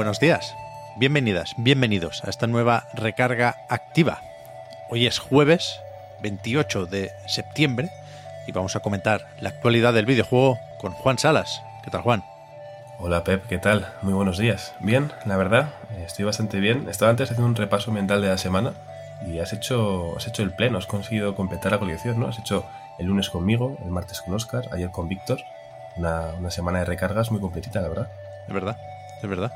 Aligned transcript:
Buenos 0.00 0.18
días, 0.18 0.56
bienvenidas, 0.96 1.52
bienvenidos 1.58 2.24
a 2.24 2.30
esta 2.30 2.46
nueva 2.46 2.86
recarga 2.94 3.56
activa. 3.68 4.22
Hoy 4.88 5.06
es 5.06 5.18
jueves 5.18 5.78
28 6.22 6.86
de 6.86 7.12
septiembre 7.26 7.90
y 8.46 8.52
vamos 8.52 8.76
a 8.76 8.80
comentar 8.80 9.26
la 9.40 9.50
actualidad 9.50 9.92
del 9.92 10.06
videojuego 10.06 10.58
con 10.80 10.92
Juan 10.92 11.18
Salas. 11.18 11.60
¿Qué 11.84 11.90
tal, 11.90 12.00
Juan? 12.00 12.24
Hola 12.98 13.24
Pep, 13.24 13.46
¿qué 13.46 13.58
tal? 13.58 13.92
Muy 14.00 14.14
buenos 14.14 14.38
días. 14.38 14.72
Bien, 14.80 15.12
la 15.26 15.36
verdad, 15.36 15.74
estoy 16.06 16.24
bastante 16.24 16.60
bien. 16.60 16.88
Estaba 16.88 17.10
antes 17.10 17.30
haciendo 17.30 17.48
un 17.48 17.56
repaso 17.56 17.92
mental 17.92 18.22
de 18.22 18.28
la 18.28 18.38
semana 18.38 18.72
y 19.26 19.38
has 19.40 19.52
hecho, 19.52 20.16
has 20.16 20.26
hecho 20.26 20.42
el 20.42 20.54
pleno, 20.54 20.78
has 20.78 20.86
conseguido 20.86 21.34
completar 21.34 21.72
la 21.72 21.78
colección, 21.78 22.18
¿no? 22.18 22.28
Has 22.28 22.38
hecho 22.38 22.64
el 22.98 23.04
lunes 23.04 23.28
conmigo, 23.28 23.76
el 23.84 23.90
martes 23.90 24.22
con 24.22 24.32
Oscar, 24.32 24.64
ayer 24.72 24.90
con 24.90 25.08
Víctor. 25.08 25.40
Una, 25.96 26.28
una 26.38 26.50
semana 26.50 26.78
de 26.78 26.86
recargas 26.86 27.30
muy 27.30 27.40
completita, 27.42 27.82
la 27.82 27.88
verdad. 27.88 28.08
Es 28.48 28.54
verdad, 28.54 28.78
es 29.22 29.28
verdad. 29.28 29.52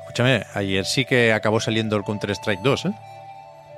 Escúchame, 0.00 0.44
ayer 0.54 0.84
sí 0.84 1.04
que 1.04 1.32
acabó 1.32 1.60
saliendo 1.60 1.96
el 1.96 2.04
Counter-Strike 2.04 2.60
2, 2.60 2.84
¿eh? 2.86 2.92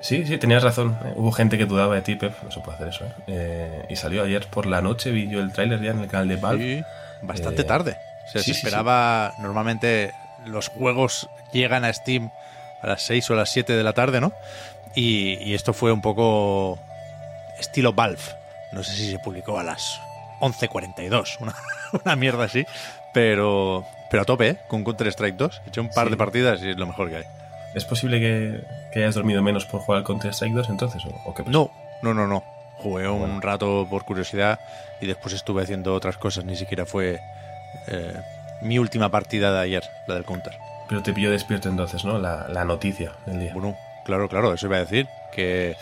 Sí, 0.00 0.26
sí, 0.26 0.36
tenías 0.36 0.62
razón. 0.62 0.98
Hubo 1.16 1.32
gente 1.32 1.56
que 1.56 1.64
dudaba 1.64 1.94
de 1.94 2.02
ti, 2.02 2.14
Pep. 2.16 2.34
No 2.42 2.50
se 2.50 2.60
puede 2.60 2.76
hacer 2.76 2.88
eso. 2.88 3.04
¿eh? 3.06 3.12
Eh, 3.26 3.86
y 3.88 3.96
salió 3.96 4.22
ayer 4.24 4.46
por 4.48 4.66
la 4.66 4.82
noche, 4.82 5.10
vi 5.10 5.28
yo 5.28 5.40
el 5.40 5.52
tráiler 5.52 5.80
ya 5.80 5.92
en 5.92 6.00
el 6.00 6.08
canal 6.08 6.28
de 6.28 6.36
Valve. 6.36 6.78
Sí, 6.78 6.84
bastante 7.22 7.62
Eh, 7.62 7.64
tarde. 7.64 7.96
Se, 8.30 8.38
sí, 8.40 8.44
se 8.44 8.44
sí, 8.44 8.50
esperaba, 8.52 9.32
normalmente 9.38 10.12
los 10.44 10.68
juegos 10.68 11.28
llegan 11.52 11.84
a 11.84 11.92
Steam 11.92 12.30
a 12.82 12.86
las 12.88 13.02
6 13.02 13.30
o 13.30 13.34
las 13.34 13.50
7 13.50 13.72
de 13.74 13.82
la 13.82 13.94
tarde, 13.94 14.20
¿no? 14.20 14.32
Y, 14.94 15.38
y 15.42 15.54
esto 15.54 15.72
fue 15.72 15.90
un 15.90 16.02
poco 16.02 16.78
estilo 17.58 17.92
Valve. 17.94 18.20
No 18.72 18.82
sé 18.82 18.92
si 18.92 19.10
se 19.10 19.18
publicó 19.20 19.58
a 19.58 19.62
las 19.62 20.00
11.42, 20.44 21.38
una, 21.40 21.54
una 22.04 22.16
mierda 22.16 22.44
así, 22.44 22.64
pero, 23.12 23.84
pero 24.10 24.22
a 24.22 24.24
tope, 24.26 24.48
¿eh? 24.48 24.56
Con 24.68 24.84
Counter-Strike 24.84 25.36
2. 25.36 25.62
He 25.64 25.68
hecho 25.68 25.80
un 25.80 25.88
par 25.90 26.06
Sí. 26.06 26.10
de 26.10 26.16
partidas 26.16 26.62
y 26.62 26.70
es 26.70 26.76
lo 26.76 26.86
mejor 26.86 27.10
que 27.10 27.16
hay. 27.18 27.24
¿Es 27.74 27.84
posible 27.84 28.20
que, 28.20 28.60
que 28.92 29.00
hayas 29.00 29.14
dormido 29.14 29.42
menos 29.42 29.64
por 29.66 29.80
jugar 29.80 29.98
al 30.00 30.04
Counter-Strike 30.04 30.54
2 30.54 30.68
entonces? 30.70 31.02
¿O, 31.06 31.30
o 31.30 31.34
qué? 31.34 31.42
No, 31.46 31.70
no, 32.02 32.14
no, 32.14 32.26
no. 32.26 32.44
Jugué 32.78 33.08
un 33.08 33.18
Bueno. 33.20 33.40
rato 33.40 33.86
por 33.88 34.04
curiosidad 34.04 34.58
y 35.00 35.06
después 35.06 35.32
estuve 35.34 35.62
haciendo 35.62 35.94
otras 35.94 36.16
cosas. 36.18 36.44
Ni 36.44 36.56
siquiera 36.56 36.84
fue 36.86 37.20
eh, 37.88 38.14
mi 38.62 38.78
última 38.78 39.10
partida 39.10 39.52
de 39.52 39.60
ayer, 39.60 39.82
la 40.06 40.14
del 40.14 40.24
Counter. 40.24 40.52
Pero 40.88 41.02
te 41.02 41.12
pilló 41.12 41.30
despierto 41.30 41.68
entonces, 41.68 42.04
¿no? 42.04 42.18
La, 42.18 42.46
la 42.48 42.64
noticia 42.64 43.12
del 43.26 43.40
día. 43.40 43.52
Bueno, 43.54 43.76
claro, 44.04 44.28
claro, 44.28 44.52
eso 44.52 44.66
iba 44.66 44.76
a 44.76 44.80
decir. 44.80 45.06
Que 45.32 45.76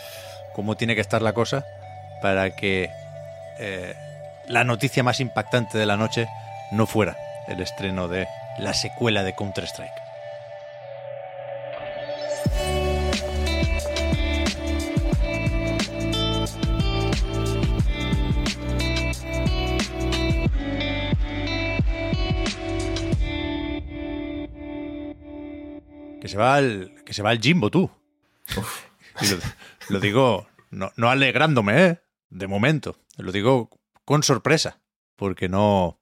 cómo 0.53 0.75
tiene 0.77 0.95
que 0.95 1.01
estar 1.01 1.21
la 1.21 1.33
cosa 1.33 1.65
para 2.21 2.51
que 2.55 2.89
eh, 3.59 3.95
la 4.47 4.63
noticia 4.63 5.03
más 5.03 5.19
impactante 5.19 5.77
de 5.77 5.85
la 5.85 5.97
noche 5.97 6.27
no 6.71 6.85
fuera 6.85 7.17
el 7.47 7.61
estreno 7.61 8.07
de 8.07 8.27
la 8.57 8.73
secuela 8.73 9.23
de 9.23 9.33
Counter-Strike. 9.35 9.91
Que 26.21 26.29
se 26.29 26.37
va 26.37 26.55
al, 26.55 26.93
que 27.05 27.13
se 27.13 27.21
va 27.21 27.31
al 27.31 27.39
Jimbo, 27.39 27.69
tú. 27.69 27.91
Lo 29.89 29.99
digo 29.99 30.47
no, 30.73 30.91
no 30.95 31.09
alegrándome, 31.09 31.85
¿eh? 31.85 32.01
De 32.29 32.47
momento. 32.47 32.97
Lo 33.17 33.31
digo 33.31 33.69
con 34.05 34.23
sorpresa. 34.23 34.81
Porque 35.15 35.49
no, 35.49 35.99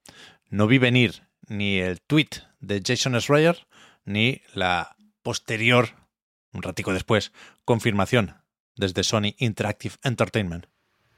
no 0.49 0.67
vi 0.67 0.77
venir 0.77 1.27
ni 1.47 1.79
el 1.79 2.01
tweet 2.01 2.29
de 2.59 2.81
Jason 2.85 3.19
Schreier 3.19 3.67
ni 4.05 4.41
la 4.53 4.95
posterior, 5.21 5.89
un 6.53 6.63
ratico 6.63 6.93
después, 6.93 7.31
confirmación 7.65 8.35
desde 8.75 9.03
Sony 9.03 9.35
Interactive 9.37 9.95
Entertainment. 10.03 10.65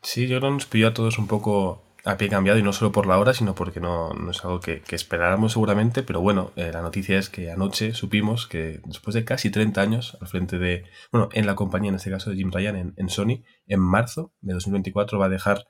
Sí, 0.02 0.28
yo 0.28 0.40
creo 0.40 0.50
que 0.50 0.56
nos 0.56 0.66
pilló 0.66 0.90
a 0.90 0.94
todos 0.94 1.18
un 1.18 1.28
poco 1.28 1.84
a 2.06 2.18
pie 2.18 2.28
cambiado 2.28 2.60
y 2.60 2.64
no 2.64 2.74
solo 2.74 2.92
por 2.92 3.06
la 3.06 3.18
hora, 3.18 3.34
sino 3.34 3.56
porque 3.56 3.80
no, 3.80 4.14
no 4.14 4.32
es 4.32 4.44
algo 4.44 4.60
que, 4.60 4.82
que 4.82 4.96
esperáramos 4.96 5.54
seguramente, 5.54 6.04
pero 6.04 6.20
bueno, 6.20 6.52
eh, 6.58 6.72
la 6.74 6.82
noticia 6.82 7.18
es 7.18 7.30
que 7.30 7.50
anoche 7.50 7.94
supimos 7.94 8.46
que 8.46 8.82
después 8.86 9.14
de 9.14 9.24
casi 9.24 9.50
30 9.50 9.82
años 9.82 10.18
al 10.20 10.28
frente 10.28 10.60
de, 10.60 10.84
bueno, 11.14 11.30
en 11.32 11.46
la 11.46 11.56
compañía, 11.56 11.90
en 11.90 11.96
este 11.96 12.12
caso 12.12 12.30
de 12.30 12.36
Jim 12.36 12.52
Ryan, 12.52 12.76
en, 12.76 12.94
en 12.98 13.08
Sony, 13.08 13.44
en 13.68 13.80
marzo 13.80 14.34
de 14.42 14.54
2024 14.54 15.18
va 15.18 15.28
a 15.28 15.30
dejar 15.30 15.66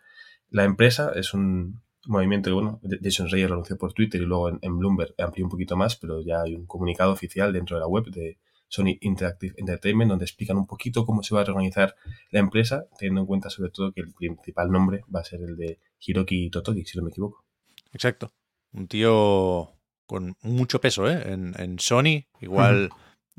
la 0.53 0.63
empresa, 0.63 1.11
es 1.15 1.33
un 1.33 1.81
movimiento 2.05 2.49
que, 2.49 2.53
bueno, 2.53 2.79
Jason 3.01 3.27
Schreier 3.27 3.49
lo 3.49 3.55
anunció 3.55 3.75
por 3.75 3.93
Twitter 3.93 4.21
y 4.21 4.25
luego 4.25 4.49
en, 4.49 4.59
en 4.61 4.77
Bloomberg 4.77 5.15
amplió 5.17 5.45
un 5.45 5.49
poquito 5.49 5.75
más, 5.75 5.95
pero 5.95 6.21
ya 6.21 6.43
hay 6.43 6.53
un 6.53 6.67
comunicado 6.67 7.11
oficial 7.11 7.51
dentro 7.51 7.75
de 7.75 7.81
la 7.81 7.87
web 7.87 8.05
de 8.05 8.37
Sony 8.67 8.97
Interactive 9.01 9.55
Entertainment 9.57 10.09
donde 10.09 10.25
explican 10.25 10.57
un 10.57 10.67
poquito 10.67 11.05
cómo 11.05 11.23
se 11.23 11.33
va 11.33 11.41
a 11.41 11.43
reorganizar 11.43 11.95
la 12.29 12.39
empresa, 12.39 12.85
teniendo 12.99 13.21
en 13.21 13.27
cuenta 13.27 13.49
sobre 13.49 13.71
todo 13.71 13.91
que 13.93 14.01
el 14.01 14.13
principal 14.13 14.71
nombre 14.71 15.01
va 15.13 15.21
a 15.21 15.23
ser 15.23 15.41
el 15.41 15.57
de 15.57 15.79
Hiroki 15.99 16.51
Totogi, 16.51 16.85
si 16.85 16.99
no 16.99 17.03
me 17.03 17.09
equivoco. 17.09 17.43
Exacto. 17.91 18.31
Un 18.73 18.87
tío 18.87 19.71
con 20.05 20.35
mucho 20.43 20.79
peso, 20.79 21.09
¿eh? 21.09 21.33
En, 21.33 21.55
en 21.57 21.79
Sony, 21.79 22.25
igual 22.41 22.91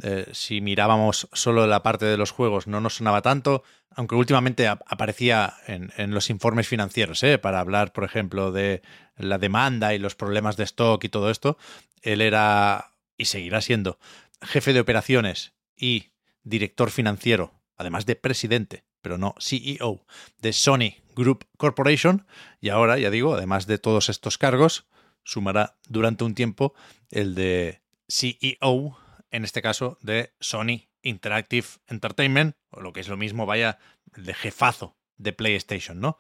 eh, 0.03 0.27
si 0.33 0.61
mirábamos 0.61 1.29
solo 1.33 1.67
la 1.67 1.83
parte 1.83 2.05
de 2.07 2.17
los 2.17 2.33
juegos, 2.33 2.67
no 2.67 2.81
nos 2.81 2.97
sonaba 2.97 3.23
tanto, 3.23 3.63
aunque 3.91 4.17
últimamente 4.17 4.67
aparecía 4.67 5.55
en, 5.67 6.11
los 6.11 6.31
informes 6.31 6.67
financieros, 6.67 7.23
¿eh? 7.23 7.39
para 7.39 7.61
hablar, 7.61 7.93
por 7.93 8.05
ejemplo, 8.05 8.51
de 8.51 8.83
la 9.17 9.39
demanda 9.39 9.95
y 9.95 10.01
los 10.01 10.17
problemas 10.17 10.57
de 10.57 10.65
stock 10.65 11.03
y 11.05 11.09
todo 11.09 11.31
esto. 11.31 11.57
Él 12.03 12.21
era, 12.21 12.91
y 13.17 13.27
seguirá 13.27 13.61
siendo, 13.61 13.99
jefe 14.43 14.73
de 14.73 14.81
operaciones 14.81 15.53
y 15.77 16.11
director 16.43 16.91
financiero, 16.91 17.53
además 17.77 18.05
de 18.05 18.17
presidente, 18.17 18.85
pero 19.01 19.17
no 19.17 19.37
CEO, 19.39 20.05
de 20.39 20.53
Sony 20.53 20.97
Group 21.15 21.47
Corporation. 21.57 22.27
Y 22.61 22.71
ahora, 22.71 22.99
ya 22.99 23.11
digo, 23.11 23.35
además 23.35 23.67
de 23.67 23.79
todos 23.79 24.09
estos 24.09 24.39
cargos, 24.39 24.87
sumará 25.23 25.77
durante 25.89 26.25
un 26.25 26.35
tiempo 26.35 26.75
el 27.11 27.37
de 27.37 27.81
CEO 28.09 28.99
en 29.35 29.43
este 29.43 29.63
caso 29.63 29.99
de 30.01 30.33
Sony 30.39 30.87
Interactive 31.03 31.67
Entertainment, 31.89 32.55
o 32.71 32.81
lo 32.81 32.93
que 32.93 33.01
es 33.01 33.09
lo 33.09 33.17
mismo, 33.17 33.47
vaya, 33.47 33.79
de 34.17 34.33
jefazo 34.33 34.97
de 35.17 35.33
PlayStation, 35.33 35.99
¿no? 35.99 36.19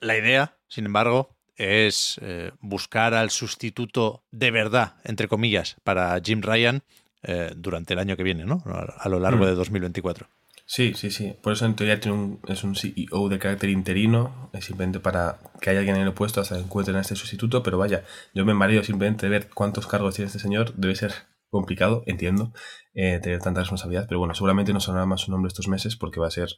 La 0.00 0.18
idea, 0.18 0.58
sin 0.68 0.84
embargo, 0.84 1.34
es 1.56 2.20
eh, 2.20 2.52
buscar 2.60 3.14
al 3.14 3.30
sustituto 3.30 4.22
de 4.30 4.50
verdad, 4.50 4.96
entre 5.04 5.28
comillas, 5.28 5.76
para 5.82 6.20
Jim 6.22 6.42
Ryan 6.42 6.82
eh, 7.22 7.52
durante 7.56 7.94
el 7.94 8.00
año 8.00 8.18
que 8.18 8.22
viene, 8.22 8.44
¿no? 8.44 8.62
A, 8.66 9.08
lo 9.08 9.18
largo 9.18 9.44
mm. 9.44 9.48
de 9.48 9.54
2024. 9.54 10.28
Sí, 10.66 10.92
sí, 10.94 11.10
sí. 11.10 11.34
Por 11.40 11.54
eso 11.54 11.64
en 11.64 11.74
teoría 11.74 12.00
tiene 12.00 12.18
un, 12.18 12.40
es 12.48 12.64
un 12.64 12.76
CEO 12.76 13.30
de 13.30 13.38
carácter 13.38 13.70
interino, 13.70 14.50
es 14.52 14.66
simplemente 14.66 15.00
para 15.00 15.38
que 15.58 15.70
haya 15.70 15.78
alguien 15.78 15.96
en 15.96 16.02
el 16.02 16.12
puesto 16.12 16.42
hasta 16.42 16.56
que 16.56 16.62
encuentren 16.62 16.98
a 16.98 17.00
este 17.00 17.16
sustituto, 17.16 17.62
pero 17.62 17.78
vaya, 17.78 18.04
yo 18.34 18.44
me 18.44 18.52
mareo 18.52 18.84
simplemente 18.84 19.24
de 19.24 19.30
ver 19.30 19.48
cuántos 19.48 19.86
cargos 19.86 20.16
tiene 20.16 20.26
este 20.26 20.38
señor, 20.38 20.74
debe 20.74 20.94
ser 20.96 21.31
complicado, 21.52 22.02
entiendo, 22.06 22.52
eh, 22.94 23.20
tener 23.22 23.40
tanta 23.40 23.60
responsabilidad, 23.60 24.06
pero 24.08 24.18
bueno, 24.18 24.34
seguramente 24.34 24.72
no 24.72 24.80
sonará 24.80 25.04
más 25.04 25.20
su 25.20 25.30
nombre 25.30 25.48
estos 25.48 25.68
meses 25.68 25.96
porque 25.96 26.18
va 26.18 26.26
a 26.26 26.30
ser 26.30 26.48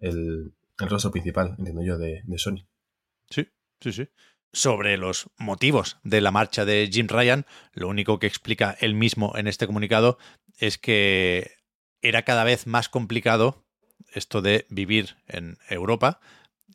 el, 0.00 0.52
rostro 0.76 1.12
principal, 1.12 1.54
entiendo 1.56 1.82
yo, 1.84 1.98
de, 1.98 2.22
Sony. 2.36 2.66
Sí, 3.30 3.48
sí, 3.80 3.92
sí. 3.92 4.08
Sobre 4.52 4.96
los 4.96 5.30
motivos 5.38 5.98
de 6.02 6.20
la 6.20 6.32
marcha 6.32 6.64
de 6.64 6.90
Jim 6.92 7.06
Ryan, 7.06 7.46
lo 7.74 7.86
único 7.86 8.18
que 8.18 8.26
explica 8.26 8.76
él 8.80 8.94
mismo 8.94 9.36
en 9.36 9.46
este 9.46 9.68
comunicado 9.68 10.18
es 10.58 10.78
que 10.78 11.52
era 12.02 12.24
cada 12.24 12.42
vez 12.42 12.66
más 12.66 12.88
complicado 12.88 13.64
esto 14.12 14.42
de 14.42 14.66
vivir 14.68 15.16
en 15.28 15.58
Europa 15.68 16.18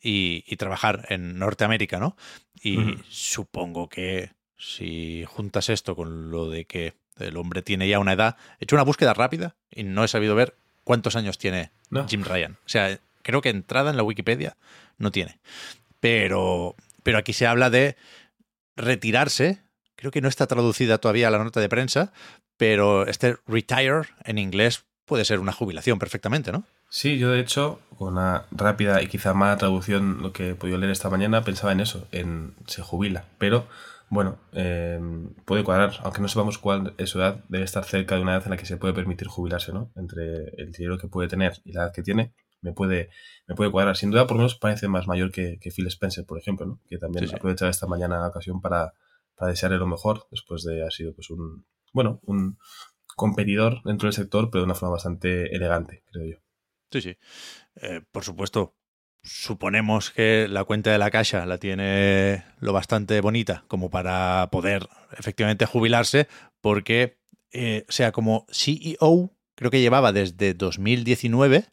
y, 0.02 0.56
trabajar 0.56 1.08
en 1.10 1.38
Norteamérica, 1.40 2.00
¿no? 2.00 2.16
Y 2.54 2.78
supongo 3.10 3.90
que 3.90 4.32
si 4.58 5.26
juntas 5.26 5.68
esto 5.68 5.96
con 5.96 6.32
lo 6.32 6.50
de 6.50 6.66
que 6.66 6.94
el 7.20 7.38
hombre 7.38 7.62
tiene 7.62 7.88
ya 7.88 8.00
una 8.00 8.14
edad. 8.14 8.38
He 8.60 8.66
hecho 8.66 8.76
una 8.76 8.84
búsqueda 8.84 9.14
rápida 9.14 9.56
y 9.72 9.84
no 9.84 10.04
he 10.04 10.08
sabido 10.08 10.36
ver 10.36 10.56
cuántos 10.84 11.16
años 11.16 11.38
tiene 11.38 11.72
Jim 12.08 12.24
Ryan. 12.24 12.54
O 12.66 12.70
sea, 12.70 13.00
creo 13.22 13.42
que 13.42 13.50
entrada 13.50 13.90
en 13.90 13.98
la 13.98 14.04
Wikipedia 14.04 14.58
no 14.98 15.12
tiene. 15.12 15.40
Pero, 16.00 16.76
pero 17.04 17.18
aquí 17.18 17.34
se 17.34 17.48
habla 17.48 17.70
de 17.70 17.96
retirarse. 18.76 19.62
Creo 19.96 20.12
que 20.12 20.22
no 20.22 20.28
está 20.28 20.48
traducida 20.48 20.98
todavía 20.98 21.30
la 21.30 21.44
nota 21.44 21.60
de 21.60 21.70
prensa, 21.70 22.12
pero 22.58 23.08
este 23.08 23.38
retire 23.48 24.04
en 24.24 24.38
inglés 24.38 24.84
puede 25.06 25.26
ser 25.26 25.40
una 25.40 25.52
jubilación 25.52 26.00
perfectamente, 26.00 26.52
¿no? 26.52 26.64
Sí, 26.90 27.18
yo 27.18 27.32
de 27.32 27.40
hecho, 27.40 27.80
con 27.98 28.14
una 28.14 28.46
rápida 28.52 29.02
y 29.02 29.08
quizá 29.08 29.34
mala 29.34 29.58
traducción, 29.58 30.22
lo 30.22 30.34
que 30.34 30.52
he 30.52 30.56
podido 30.56 30.78
leer 30.78 30.92
esta 30.92 31.10
mañana, 31.10 31.44
pensaba 31.44 31.72
en 31.72 31.80
eso, 31.80 32.08
en 32.12 32.54
se 32.68 32.82
jubila. 32.82 33.26
Pero 33.38 33.68
bueno, 34.10 34.40
eh, 34.54 35.00
puede 35.46 35.64
cuadrar, 35.64 35.94
aunque 36.04 36.22
no 36.22 36.28
sepamos 36.28 36.58
cuál 36.58 36.94
es 36.98 37.10
su 37.10 37.20
edad, 37.20 37.44
debe 37.50 37.64
estar 37.64 37.84
cerca 37.84 38.16
de 38.16 38.22
una 38.22 38.34
edad 38.34 38.44
en 38.46 38.52
la 38.52 38.58
que 38.58 38.66
se 38.66 38.78
puede 38.78 38.94
permitir 38.94 39.28
jubilarse, 39.28 39.74
¿no? 39.74 39.92
Entre 39.96 40.50
el 40.58 40.72
dinero 40.72 40.98
que 40.98 41.08
puede 41.08 41.28
tener 41.28 41.54
y 41.64 41.74
la 41.74 41.84
edad 41.84 41.94
que 41.94 42.04
tiene, 42.04 42.34
me 42.62 42.74
puede, 42.74 43.10
me 43.48 43.56
puede 43.56 43.72
cuadrar. 43.72 43.98
Sin 43.98 44.12
duda, 44.12 44.28
por 44.28 44.38
lo 44.38 44.40
menos 44.40 44.56
parece 44.56 44.88
más 44.88 45.08
mayor 45.08 45.32
que, 45.32 45.58
Phil 45.76 45.88
Spencer, 45.88 46.26
por 46.26 46.38
ejemplo, 46.38 46.66
¿no? 46.66 46.82
Que 46.88 46.98
también 46.98 47.28
sí, 47.28 47.36
aprovechar 47.36 47.70
esta 47.70 47.88
mañana 47.88 48.20
la 48.20 48.28
ocasión 48.28 48.62
para, 48.62 48.94
para 49.36 49.52
desearle 49.52 49.78
lo 49.78 49.88
mejor, 49.88 50.28
después 50.32 50.64
de 50.64 50.82
haber 50.82 50.94
sido 50.94 51.14
pues 51.14 51.30
un, 51.30 51.66
bueno, 51.94 52.20
un 52.24 52.58
competidor 53.16 53.82
dentro 53.84 54.08
del 54.08 54.14
sector, 54.14 54.50
pero 54.52 54.62
de 54.62 54.66
una 54.66 54.76
forma 54.76 54.94
bastante 54.94 55.56
elegante, 55.56 56.04
creo 56.12 56.26
yo. 56.26 56.38
Sí, 56.92 57.02
sí. 57.02 57.18
Eh, 57.76 58.02
por 58.12 58.24
supuesto, 58.24 58.76
suponemos 59.26 60.12
que 60.12 60.48
la 60.50 60.64
cuenta 60.64 60.92
de 60.92 60.98
la 60.98 61.12
caja 61.12 61.46
la 61.46 61.58
tiene 61.58 62.44
lo 62.60 62.74
bastante 62.74 63.20
bonita 63.22 63.66
como 63.68 63.90
para 63.90 64.50
poder 64.52 64.88
efectivamente 65.18 65.66
jubilarse, 65.66 66.28
porque, 66.62 67.18
eh, 67.52 67.86
o 67.90 67.92
sea, 67.92 68.12
como 68.12 68.46
CEO, 68.52 69.36
creo 69.56 69.72
que 69.72 69.82
llevaba 69.82 70.12
desde 70.12 70.54
2019, 70.54 71.66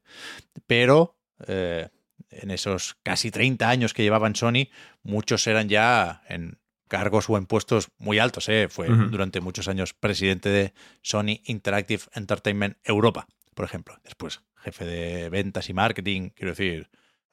pero 0.67 1.17
eh, 1.47 1.89
en 2.31 2.51
esos 2.51 2.97
casi 3.03 3.31
30 3.31 3.69
años 3.69 3.95
que 3.95 4.03
llevaba 4.03 4.27
en 4.27 4.37
Sony, 4.37 4.69
muchos 5.03 5.47
eran 5.47 5.69
ya 5.69 6.23
en 6.29 6.59
cargos 6.89 7.29
o 7.29 7.37
en 7.37 7.47
puestos 7.47 7.89
muy 7.99 8.19
altos. 8.19 8.49
¿eh? 8.49 8.69
Fue 8.71 8.89
durante 8.89 9.41
muchos 9.41 9.69
años 9.69 9.95
presidente 9.95 10.49
de 10.49 10.73
Sony 11.01 11.41
Interactive 11.45 12.03
Entertainment 12.15 12.77
Europa, 12.85 13.27
por 13.55 13.65
ejemplo. 13.65 13.99
Después 14.05 14.43
jefe 14.63 14.85
de 14.85 15.29
ventas 15.29 15.69
y 15.69 15.75
marketing, 15.75 16.31
quiero 16.31 16.53
decir, 16.53 16.89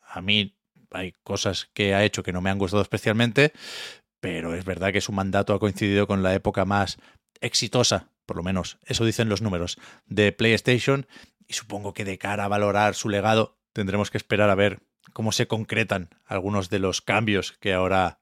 a 0.09 0.21
mí 0.21 0.57
hay 0.91 1.13
cosas 1.23 1.69
que 1.73 1.93
ha 1.93 2.03
hecho 2.03 2.23
que 2.23 2.33
no 2.33 2.41
me 2.41 2.49
han 2.49 2.57
gustado 2.57 2.81
especialmente, 2.81 3.53
pero 4.19 4.55
es 4.55 4.65
verdad 4.65 4.91
que 4.91 5.01
su 5.01 5.11
mandato 5.11 5.53
ha 5.53 5.59
coincidido 5.59 6.07
con 6.07 6.23
la 6.23 6.33
época 6.33 6.65
más 6.65 6.97
exitosa, 7.41 8.09
por 8.25 8.37
lo 8.37 8.43
menos 8.43 8.79
eso 8.85 9.05
dicen 9.05 9.29
los 9.29 9.41
números, 9.41 9.77
de 10.07 10.31
PlayStation 10.31 11.07
y 11.47 11.53
supongo 11.53 11.93
que 11.93 12.05
de 12.05 12.17
cara 12.17 12.45
a 12.45 12.49
valorar 12.49 12.95
su 12.95 13.09
legado 13.09 13.57
tendremos 13.73 14.11
que 14.11 14.17
esperar 14.17 14.49
a 14.49 14.55
ver 14.55 14.79
cómo 15.13 15.31
se 15.31 15.47
concretan 15.47 16.09
algunos 16.25 16.69
de 16.69 16.79
los 16.79 17.01
cambios 17.01 17.53
que 17.53 17.73
ahora 17.73 18.19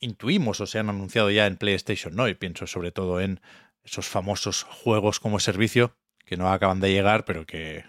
intuimos 0.00 0.60
o 0.60 0.66
se 0.66 0.78
han 0.78 0.88
anunciado 0.88 1.30
ya 1.30 1.46
en 1.46 1.56
PlayStation, 1.56 2.14
¿no? 2.14 2.28
Y 2.28 2.34
pienso 2.34 2.66
sobre 2.66 2.90
todo 2.90 3.20
en 3.20 3.40
esos 3.84 4.08
famosos 4.08 4.64
juegos 4.64 5.20
como 5.20 5.40
servicio 5.40 5.94
que 6.24 6.36
no 6.36 6.50
acaban 6.50 6.80
de 6.80 6.92
llegar, 6.92 7.24
pero 7.24 7.46
que, 7.46 7.84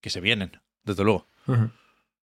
que 0.00 0.10
se 0.10 0.20
vienen, 0.20 0.60
desde 0.84 1.04
luego. 1.04 1.26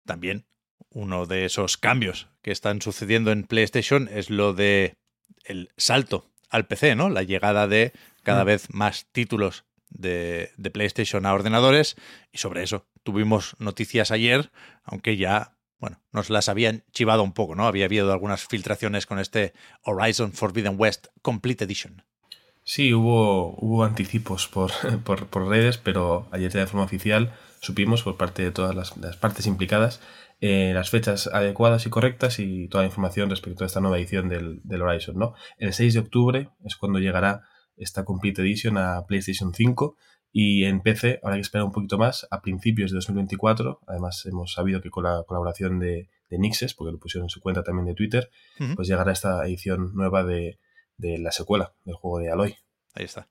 También 0.05 0.45
uno 0.89 1.25
de 1.25 1.45
esos 1.45 1.77
cambios 1.77 2.29
que 2.41 2.51
están 2.51 2.81
sucediendo 2.81 3.31
en 3.31 3.43
PlayStation 3.43 4.07
es 4.11 4.29
lo 4.29 4.53
de 4.53 4.97
el 5.43 5.69
salto 5.77 6.31
al 6.49 6.67
PC, 6.67 6.95
¿no? 6.95 7.09
La 7.09 7.23
llegada 7.23 7.67
de 7.67 7.91
cada 8.23 8.43
mm. 8.43 8.47
vez 8.47 8.67
más 8.73 9.07
títulos 9.11 9.65
de, 9.89 10.51
de, 10.57 10.71
PlayStation 10.71 11.25
a 11.25 11.33
ordenadores 11.33 11.95
y 12.31 12.37
sobre 12.37 12.63
eso 12.63 12.87
tuvimos 13.03 13.55
noticias 13.59 14.11
ayer, 14.11 14.51
aunque 14.83 15.17
ya, 15.17 15.57
bueno, 15.79 16.01
nos 16.11 16.29
las 16.29 16.49
habían 16.49 16.83
chivado 16.91 17.23
un 17.23 17.33
poco, 17.33 17.55
¿no? 17.55 17.67
Había 17.67 17.85
habido 17.85 18.11
algunas 18.11 18.45
filtraciones 18.45 19.05
con 19.05 19.19
este 19.19 19.53
Horizon 19.83 20.33
Forbidden 20.33 20.75
West 20.77 21.07
Complete 21.21 21.65
Edition. 21.65 22.03
Sí, 22.63 22.93
hubo, 22.93 23.55
hubo 23.59 23.83
anticipos 23.83 24.47
por, 24.47 24.71
por, 25.03 25.27
por 25.27 25.47
redes, 25.47 25.77
pero 25.77 26.27
ayer 26.31 26.51
de 26.51 26.67
forma 26.67 26.85
oficial 26.85 27.33
supimos 27.65 28.03
por 28.03 28.17
parte 28.17 28.43
de 28.43 28.51
todas 28.51 28.75
las, 28.75 29.17
partes 29.17 29.47
implicadas 29.47 30.01
eh, 30.41 30.71
las 30.73 30.89
fechas 30.89 31.27
adecuadas 31.27 31.85
y 31.85 31.89
correctas 31.89 32.39
y 32.39 32.67
toda 32.67 32.83
la 32.83 32.87
información 32.87 33.29
respecto 33.29 33.63
a 33.63 33.67
esta 33.67 33.79
nueva 33.79 33.97
edición 33.97 34.29
del, 34.29 34.81
Horizon. 34.81 35.17
¿no? 35.17 35.33
El 35.57 35.73
6 35.73 35.93
de 35.93 35.99
octubre 36.01 36.49
es 36.63 36.75
cuando 36.75 36.99
llegará 36.99 37.43
esta 37.77 38.03
Complete 38.03 38.41
Edition 38.41 38.77
a 38.77 39.05
PlayStation 39.07 39.53
5 39.53 39.95
y 40.31 40.65
en 40.65 40.81
PC 40.81 41.19
habrá 41.23 41.35
que 41.35 41.41
esperar 41.41 41.65
un 41.65 41.71
poquito 41.71 41.97
más 41.97 42.27
a 42.29 42.41
principios 42.41 42.91
de 42.91 42.95
2024. 42.95 43.79
Además 43.87 44.25
hemos 44.25 44.53
sabido 44.53 44.81
que 44.81 44.89
con 44.89 45.05
la 45.05 45.23
colaboración 45.25 45.79
de, 45.79 46.09
de 46.29 46.37
Nixes, 46.37 46.73
porque 46.73 46.91
lo 46.91 46.99
pusieron 46.99 47.25
en 47.25 47.29
su 47.29 47.39
cuenta 47.39 47.63
también 47.63 47.85
de 47.85 47.95
Twitter, 47.95 48.29
pues 48.75 48.87
llegará 48.87 49.13
esta 49.13 49.45
edición 49.45 49.95
nueva 49.95 50.23
de, 50.25 50.59
de 50.97 51.17
la 51.17 51.31
secuela 51.31 51.73
del 51.85 51.95
juego 51.95 52.19
de 52.19 52.31
Aloy. 52.31 52.55
Ahí 52.93 53.05
está. 53.05 53.29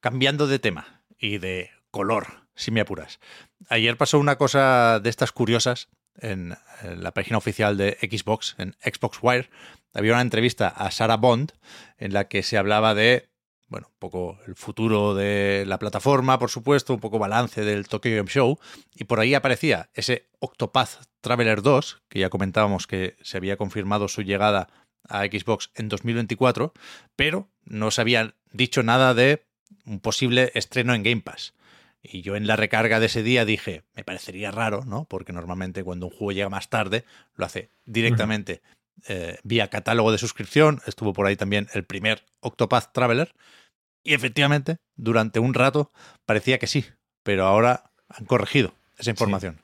Cambiando 0.00 0.46
de 0.46 0.60
tema 0.60 1.02
y 1.18 1.38
de 1.38 1.70
color 1.90 2.47
si 2.58 2.70
me 2.70 2.80
apuras. 2.80 3.20
Ayer 3.68 3.96
pasó 3.96 4.18
una 4.18 4.36
cosa 4.36 5.00
de 5.00 5.08
estas 5.08 5.32
curiosas 5.32 5.88
en, 6.20 6.56
la 6.96 7.12
página 7.12 7.38
oficial 7.38 7.76
de 7.76 7.96
Xbox, 8.00 8.56
en 8.58 8.76
Xbox 8.82 9.18
Wire. 9.22 9.48
Había 9.94 10.12
una 10.12 10.22
entrevista 10.22 10.68
a 10.68 10.90
Sarah 10.90 11.16
Bond 11.16 11.52
en 11.96 12.12
la 12.12 12.28
que 12.28 12.42
se 12.42 12.58
hablaba 12.58 12.94
de, 12.94 13.28
bueno, 13.68 13.88
un 13.90 13.98
poco 13.98 14.38
el 14.46 14.56
futuro 14.56 15.14
de 15.14 15.64
la 15.66 15.78
plataforma, 15.78 16.38
por 16.38 16.50
supuesto, 16.50 16.92
un 16.92 17.00
poco 17.00 17.18
balance 17.18 17.64
del 17.64 17.88
Tokyo 17.88 18.16
Game 18.16 18.28
Show, 18.28 18.58
y 18.94 19.04
por 19.04 19.20
ahí 19.20 19.34
aparecía 19.34 19.90
ese 19.94 20.28
Octopath 20.40 21.06
Traveler 21.20 21.62
2, 21.62 22.02
que 22.08 22.18
ya 22.18 22.30
comentábamos 22.30 22.86
que 22.86 23.16
se 23.22 23.36
había 23.36 23.56
confirmado 23.56 24.08
su 24.08 24.22
llegada 24.22 24.68
a 25.08 25.24
Xbox 25.24 25.70
en 25.74 25.88
2024, 25.88 26.72
pero 27.16 27.48
no 27.64 27.90
se 27.90 28.00
había 28.00 28.34
dicho 28.52 28.82
nada 28.82 29.14
de 29.14 29.46
un 29.84 30.00
posible 30.00 30.50
estreno 30.54 30.94
en 30.94 31.02
Game 31.02 31.22
Pass. 31.22 31.54
Y 32.10 32.22
yo 32.22 32.36
en 32.36 32.46
la 32.46 32.56
recarga 32.56 33.00
de 33.00 33.06
ese 33.06 33.22
día 33.22 33.44
dije, 33.44 33.84
me 33.94 34.04
parecería 34.04 34.50
raro, 34.50 34.84
¿no? 34.84 35.04
Porque 35.04 35.32
normalmente 35.32 35.84
cuando 35.84 36.06
un 36.06 36.12
juego 36.12 36.32
llega 36.32 36.48
más 36.48 36.70
tarde, 36.70 37.04
lo 37.34 37.44
hace 37.44 37.70
directamente 37.84 38.62
eh, 39.08 39.38
vía 39.44 39.68
catálogo 39.68 40.10
de 40.10 40.18
suscripción. 40.18 40.80
Estuvo 40.86 41.12
por 41.12 41.26
ahí 41.26 41.36
también 41.36 41.68
el 41.74 41.84
primer 41.84 42.24
Octopath 42.40 42.92
Traveler. 42.92 43.34
Y 44.02 44.14
efectivamente, 44.14 44.78
durante 44.96 45.38
un 45.38 45.54
rato 45.54 45.92
parecía 46.24 46.58
que 46.58 46.66
sí, 46.66 46.86
pero 47.22 47.46
ahora 47.46 47.90
han 48.08 48.24
corregido 48.24 48.74
esa 48.96 49.10
información. 49.10 49.60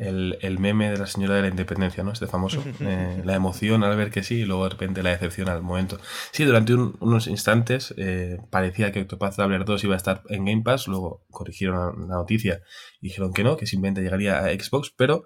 El, 0.00 0.58
meme 0.58 0.90
de 0.90 0.96
la 0.96 1.06
señora 1.06 1.34
de 1.34 1.42
la 1.42 1.48
independencia, 1.48 2.02
¿no? 2.02 2.12
Este 2.12 2.26
famoso. 2.26 2.62
Eh, 2.80 3.22
la 3.24 3.34
emoción 3.34 3.84
al 3.84 3.96
ver 3.96 4.10
que 4.10 4.22
sí 4.22 4.36
y 4.36 4.44
luego 4.44 4.64
de 4.64 4.70
repente 4.70 5.02
la 5.02 5.10
decepción 5.10 5.48
al 5.48 5.62
momento. 5.62 5.98
Sí, 6.32 6.44
durante 6.44 6.74
unos 6.74 7.26
instantes 7.26 7.94
eh, 7.98 8.38
parecía 8.48 8.90
que 8.90 9.02
Octopath 9.02 9.36
Traveler 9.36 9.64
2 9.64 9.84
iba 9.84 9.94
a 9.94 9.96
estar 9.98 10.22
en 10.30 10.46
Game 10.46 10.62
Pass, 10.62 10.88
luego 10.88 11.24
corrigieron 11.30 12.08
la 12.08 12.14
noticia 12.14 12.62
y 13.00 13.08
dijeron 13.08 13.32
que 13.34 13.44
no, 13.44 13.56
que 13.58 13.66
simplemente 13.66 14.00
llegaría 14.00 14.38
a 14.38 14.48
Xbox, 14.48 14.92
pero 14.96 15.24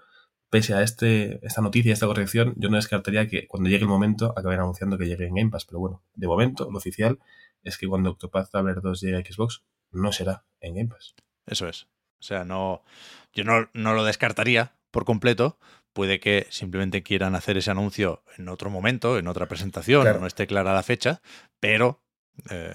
pese 0.51 0.75
a 0.75 0.83
este, 0.83 1.45
esta 1.47 1.63
noticia, 1.63 1.93
esta 1.93 2.07
corrección, 2.07 2.55
yo 2.57 2.69
no 2.69 2.77
descartaría 2.77 3.29
que 3.29 3.47
cuando 3.47 3.71
llegue 3.71 3.83
el 3.83 3.89
momento 3.89 4.35
acaben 4.37 4.61
anunciando 4.61 4.99
que 4.99 5.07
llegue 5.07 5.27
en 5.27 5.35
Game 5.35 5.51
Pass, 5.51 5.65
pero 5.65 5.79
bueno, 5.79 6.03
de 6.15 6.27
momento 6.27 6.69
lo 6.71 6.79
oficial 6.79 7.19
es 7.63 7.79
que 7.79 7.87
cuando 7.87 8.11
Octopath 8.11 8.51
Traveler 8.51 8.81
2 8.81 9.01
llegue 9.01 9.17
a 9.17 9.21
Xbox 9.21 9.63
no 9.91 10.13
será 10.13 10.45
en 10.61 10.75
Game 10.75 10.89
Pass. 10.89 11.15
Eso 11.47 11.69
es. 11.69 11.87
O 12.19 12.23
sea, 12.23 12.45
no, 12.45 12.85
yo 13.33 13.45
no, 13.45 13.69
lo 13.73 14.05
descartaría 14.05 14.73
por 14.91 15.05
completo. 15.05 15.59
Puede 15.93 16.19
que 16.19 16.47
simplemente 16.51 17.03
quieran 17.03 17.35
hacer 17.37 17.57
ese 17.57 17.71
anuncio 17.71 18.25
en 18.37 18.49
otro 18.49 18.69
momento, 18.69 19.19
en 19.19 19.29
otra 19.29 19.47
presentación, 19.47 20.05
no 20.21 20.27
esté 20.27 20.47
clara 20.47 20.75
la 20.75 20.83
fecha, 20.83 21.23
pero 21.61 22.03
eh, 22.51 22.75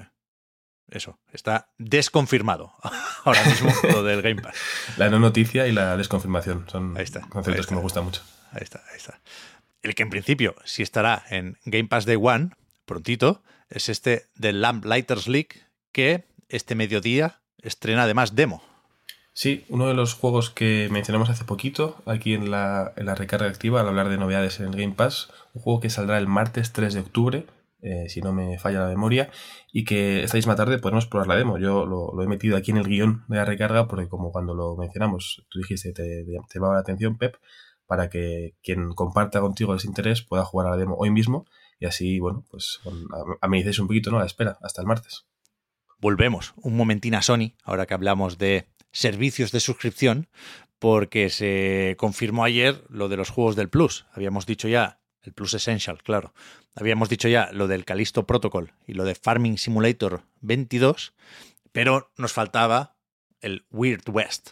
eso, 0.92 1.20
está 1.32 1.70
desconfirmado 1.78 2.74
ahora 3.26 3.44
mismo 3.44 3.72
lo 3.84 4.04
del 4.04 4.22
Game 4.22 4.42
Pass. 4.42 4.56
La 4.98 5.10
no 5.10 5.20
noticia 5.20 5.68
y 5.68 5.72
la 5.72 5.98
desconfirmación 5.98 6.66
son 6.70 6.96
conceptos 7.30 7.68
que 7.68 7.76
me 7.76 7.82
gustan 7.82 8.06
mucho. 8.06 8.22
Ahí 8.52 8.62
está, 8.64 8.84
ahí 8.90 8.98
está. 8.98 9.20
El 9.82 9.96
que 9.96 10.04
en 10.04 10.10
principio 10.10 10.56
sí 10.66 10.82
estará 10.82 11.24
en 11.30 11.58
Game 11.66 11.88
Pass 11.88 12.06
Day 12.06 12.18
One, 12.20 12.52
prontito, 12.86 13.44
es 13.70 13.88
este 13.90 14.26
de 14.36 14.52
Lamplighters 14.52 15.28
League, 15.28 15.50
que 15.92 16.26
este 16.50 16.76
mediodía 16.76 17.42
estrena 17.62 18.04
además 18.04 18.36
demo. 18.36 18.64
Sí, 19.40 19.64
uno 19.70 19.88
de 19.88 19.94
los 19.94 20.16
juegos 20.16 20.50
que 20.50 20.90
mencionamos 20.92 21.30
hace 21.30 21.46
poquito 21.46 21.96
aquí 22.06 22.34
en 22.34 22.52
la, 22.52 22.92
en 22.98 23.06
la 23.06 23.16
recarga 23.16 23.48
activa 23.48 23.80
al 23.80 23.88
hablar 23.88 24.10
de 24.10 24.18
novedades 24.18 24.60
en 24.60 24.66
el 24.66 24.76
Game 24.76 24.96
Pass, 24.96 25.30
un 25.54 25.62
juego 25.62 25.80
que 25.80 25.90
saldrá 25.90 26.18
el 26.18 26.28
martes 26.28 26.74
3 26.74 26.94
de 26.94 27.00
octubre, 27.00 27.46
eh, 27.82 28.10
si 28.10 28.20
no 28.20 28.34
me 28.34 28.60
falla 28.60 28.82
la 28.82 28.90
memoria, 28.90 29.32
y 29.72 29.86
que 29.86 30.24
esta 30.24 30.36
misma 30.36 30.58
tarde 30.58 30.78
podemos 30.78 31.06
probar 31.06 31.30
la 31.30 31.38
demo. 31.38 31.58
Yo 31.58 31.86
lo, 31.86 32.22
he 32.22 32.28
metido 32.28 32.58
aquí 32.58 32.72
en 32.72 32.78
el 32.80 32.88
guion 32.90 33.24
de 33.30 33.38
la 33.38 33.46
recarga 33.46 33.88
porque 33.88 34.10
como 34.10 34.34
cuando 34.34 34.54
lo 34.54 34.76
mencionamos, 34.76 35.46
tú 35.48 35.60
dijiste, 35.60 35.94
te, 35.94 36.26
te 36.26 36.56
llamaba 36.56 36.74
la 36.74 36.82
atención, 36.82 37.18
Pep, 37.18 37.38
para 37.88 38.10
que 38.10 38.56
quien 38.62 38.92
comparta 38.92 39.40
contigo 39.40 39.74
ese 39.74 39.88
interés 39.88 40.22
pueda 40.22 40.44
jugar 40.44 40.68
a 40.68 40.72
la 40.72 40.76
demo 40.76 40.98
hoy 41.00 41.12
mismo 41.12 41.46
y 41.80 41.86
así, 41.86 42.20
bueno, 42.20 42.44
pues 42.52 42.82
a, 43.40 43.48
mí 43.48 43.60
dices 43.60 43.80
un 43.80 43.88
poquito, 43.88 44.12
¿no? 44.12 44.20
La 44.20 44.26
espera, 44.26 44.58
hasta 44.62 44.82
el 44.82 44.88
martes. 44.88 45.29
Volvemos 46.00 46.54
un 46.56 46.78
momentín 46.78 47.16
a 47.16 47.22
Sony, 47.22 47.54
ahora 47.64 47.86
que 47.86 47.94
hablamos 47.94 48.38
de 48.38 48.68
servicios 48.92 49.52
de 49.52 49.60
suscripción, 49.60 50.28
porque 50.80 51.30
se 51.30 51.96
confirmó 51.98 52.46
ayer 52.46 52.84
lo 52.90 53.10
de 53.10 53.18
los 53.18 53.30
juegos 53.30 53.56
del 53.56 53.70
Plus. 53.70 54.06
Habíamos 54.14 54.46
dicho 54.46 54.68
ya, 54.68 55.02
el 55.22 55.34
Plus 55.34 55.54
Essential, 55.54 56.02
claro. 56.02 56.34
Habíamos 56.74 57.10
dicho 57.10 57.28
ya 57.28 57.50
lo 57.52 57.68
del 57.68 57.84
Callisto 57.84 58.26
Protocol 58.26 58.72
y 58.88 58.94
lo 58.94 59.04
de 59.04 59.16
Farming 59.16 59.58
Simulator 59.58 60.24
22, 60.40 61.14
pero 61.74 62.12
nos 62.18 62.32
faltaba 62.32 62.96
el 63.42 63.66
Weird 63.70 64.10
West. 64.10 64.52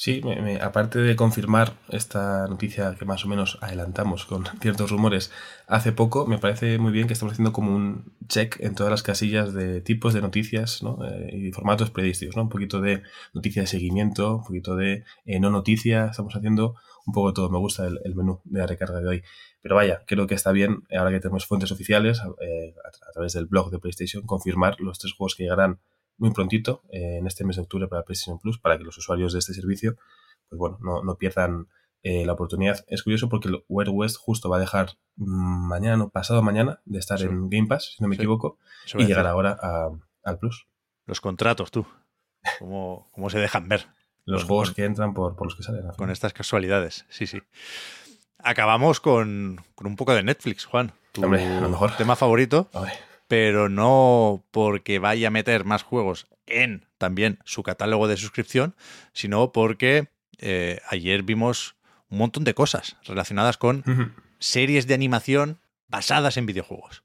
Sí, 0.00 0.22
aparte 0.60 1.00
de 1.00 1.16
confirmar 1.16 1.72
esta 1.88 2.46
noticia 2.46 2.94
que 2.96 3.04
más 3.04 3.24
o 3.24 3.28
menos 3.28 3.58
adelantamos 3.60 4.26
con 4.26 4.44
ciertos 4.62 4.92
rumores 4.92 5.32
hace 5.66 5.90
poco, 5.90 6.24
me 6.24 6.38
parece 6.38 6.78
muy 6.78 6.92
bien 6.92 7.08
que 7.08 7.14
estamos 7.14 7.32
haciendo 7.32 7.52
como 7.52 7.74
un 7.74 8.12
check 8.28 8.60
en 8.60 8.76
todas 8.76 8.92
las 8.92 9.02
casillas 9.02 9.52
de 9.54 9.80
tipos 9.80 10.14
de 10.14 10.20
noticias 10.20 10.84
¿no? 10.84 11.04
Eh, 11.04 11.48
y 11.48 11.50
formatos 11.50 11.90
predistos, 11.90 12.36
¿no? 12.36 12.42
Un 12.42 12.48
poquito 12.48 12.80
de 12.80 13.02
noticia 13.34 13.62
de 13.62 13.66
seguimiento, 13.66 14.36
un 14.36 14.44
poquito 14.44 14.76
de 14.76 15.02
eh, 15.24 15.40
no 15.40 15.50
noticia, 15.50 16.06
estamos 16.06 16.36
haciendo 16.36 16.76
un 17.04 17.12
poco 17.12 17.32
todo. 17.32 17.50
Me 17.50 17.58
gusta 17.58 17.88
el, 17.88 18.14
menú 18.14 18.40
de 18.44 18.60
la 18.60 18.68
recarga 18.68 19.00
de 19.00 19.08
hoy. 19.08 19.22
Pero 19.60 19.74
vaya, 19.74 20.04
creo 20.06 20.28
que 20.28 20.36
está 20.36 20.52
bien, 20.52 20.84
ahora 20.96 21.10
que 21.10 21.18
tenemos 21.18 21.44
fuentes 21.44 21.72
oficiales, 21.72 22.22
eh, 22.40 22.72
a 22.86 23.12
través 23.12 23.32
del 23.32 23.46
blog 23.46 23.72
de 23.72 23.80
PlayStation, 23.80 24.24
confirmar 24.24 24.76
los 24.78 25.00
tres 25.00 25.12
juegos 25.14 25.34
que 25.34 25.42
llegarán 25.42 25.80
muy 26.18 26.32
prontito, 26.32 26.82
eh, 26.90 27.18
en 27.18 27.26
este 27.26 27.44
mes 27.44 27.56
de 27.56 27.62
octubre 27.62 27.88
para 27.88 28.02
PlayStation 28.02 28.38
Plus, 28.38 28.58
para 28.58 28.76
que 28.76 28.84
los 28.84 28.98
usuarios 28.98 29.32
de 29.32 29.38
este 29.38 29.54
servicio, 29.54 29.96
pues 30.48 30.58
bueno, 30.58 30.78
no, 30.82 31.16
pierdan 31.16 31.68
eh, 32.02 32.26
la 32.26 32.32
oportunidad. 32.32 32.84
Es 32.88 33.02
curioso 33.02 33.28
porque 33.28 33.48
el 33.48 33.64
Weird 33.68 33.90
West 33.92 34.16
justo 34.16 34.50
va 34.50 34.56
a 34.56 34.60
dejar 34.60 34.90
mm, 35.16 35.68
mañana, 35.68 36.04
o 36.04 36.10
pasado 36.10 36.42
mañana, 36.42 36.80
de 36.84 36.98
estar 36.98 37.22
en 37.22 37.48
Game 37.48 37.68
Pass, 37.68 37.94
si 37.96 38.02
no 38.02 38.08
me 38.08 38.16
equivoco, 38.16 38.58
y 38.94 39.04
llegar 39.04 39.26
ahora 39.26 39.58
al 40.24 40.38
Plus. 40.38 40.66
Los 41.06 41.20
contratos, 41.20 41.70
tú. 41.70 41.86
¿Cómo, 42.58 43.08
cómo 43.12 43.30
se 43.30 43.38
dejan 43.38 43.68
ver? 43.68 43.86
Los 44.24 44.44
juegos 44.44 44.72
que 44.72 44.84
entran 44.84 45.14
por, 45.14 45.36
por 45.36 45.46
los 45.46 45.56
que 45.56 45.62
salen. 45.62 45.88
Con 45.96 46.10
estas 46.10 46.34
casualidades, 46.34 47.06
sí, 47.08 47.26
sí. 47.26 47.40
Acabamos 48.38 49.00
con, 49.00 49.64
con 49.74 49.86
un 49.86 49.96
poco 49.96 50.14
de 50.14 50.22
Netflix, 50.22 50.66
Juan. 50.66 50.92
Tu 51.12 51.24
Hombre, 51.24 51.44
a 51.44 51.60
lo 51.60 51.68
mejor. 51.70 51.96
tema 51.96 52.14
favorito 52.14 52.68
pero 53.28 53.68
no 53.68 54.44
porque 54.50 54.98
vaya 54.98 55.28
a 55.28 55.30
meter 55.30 55.64
más 55.64 55.82
juegos 55.82 56.26
en 56.46 56.86
también 56.96 57.38
su 57.44 57.62
catálogo 57.62 58.08
de 58.08 58.16
suscripción, 58.16 58.74
sino 59.12 59.52
porque 59.52 60.08
eh, 60.38 60.80
ayer 60.88 61.22
vimos 61.22 61.76
un 62.08 62.18
montón 62.18 62.44
de 62.44 62.54
cosas 62.54 62.96
relacionadas 63.04 63.58
con 63.58 63.84
series 64.38 64.86
de 64.86 64.94
animación 64.94 65.60
basadas 65.88 66.36
en 66.36 66.46
videojuegos. 66.46 67.02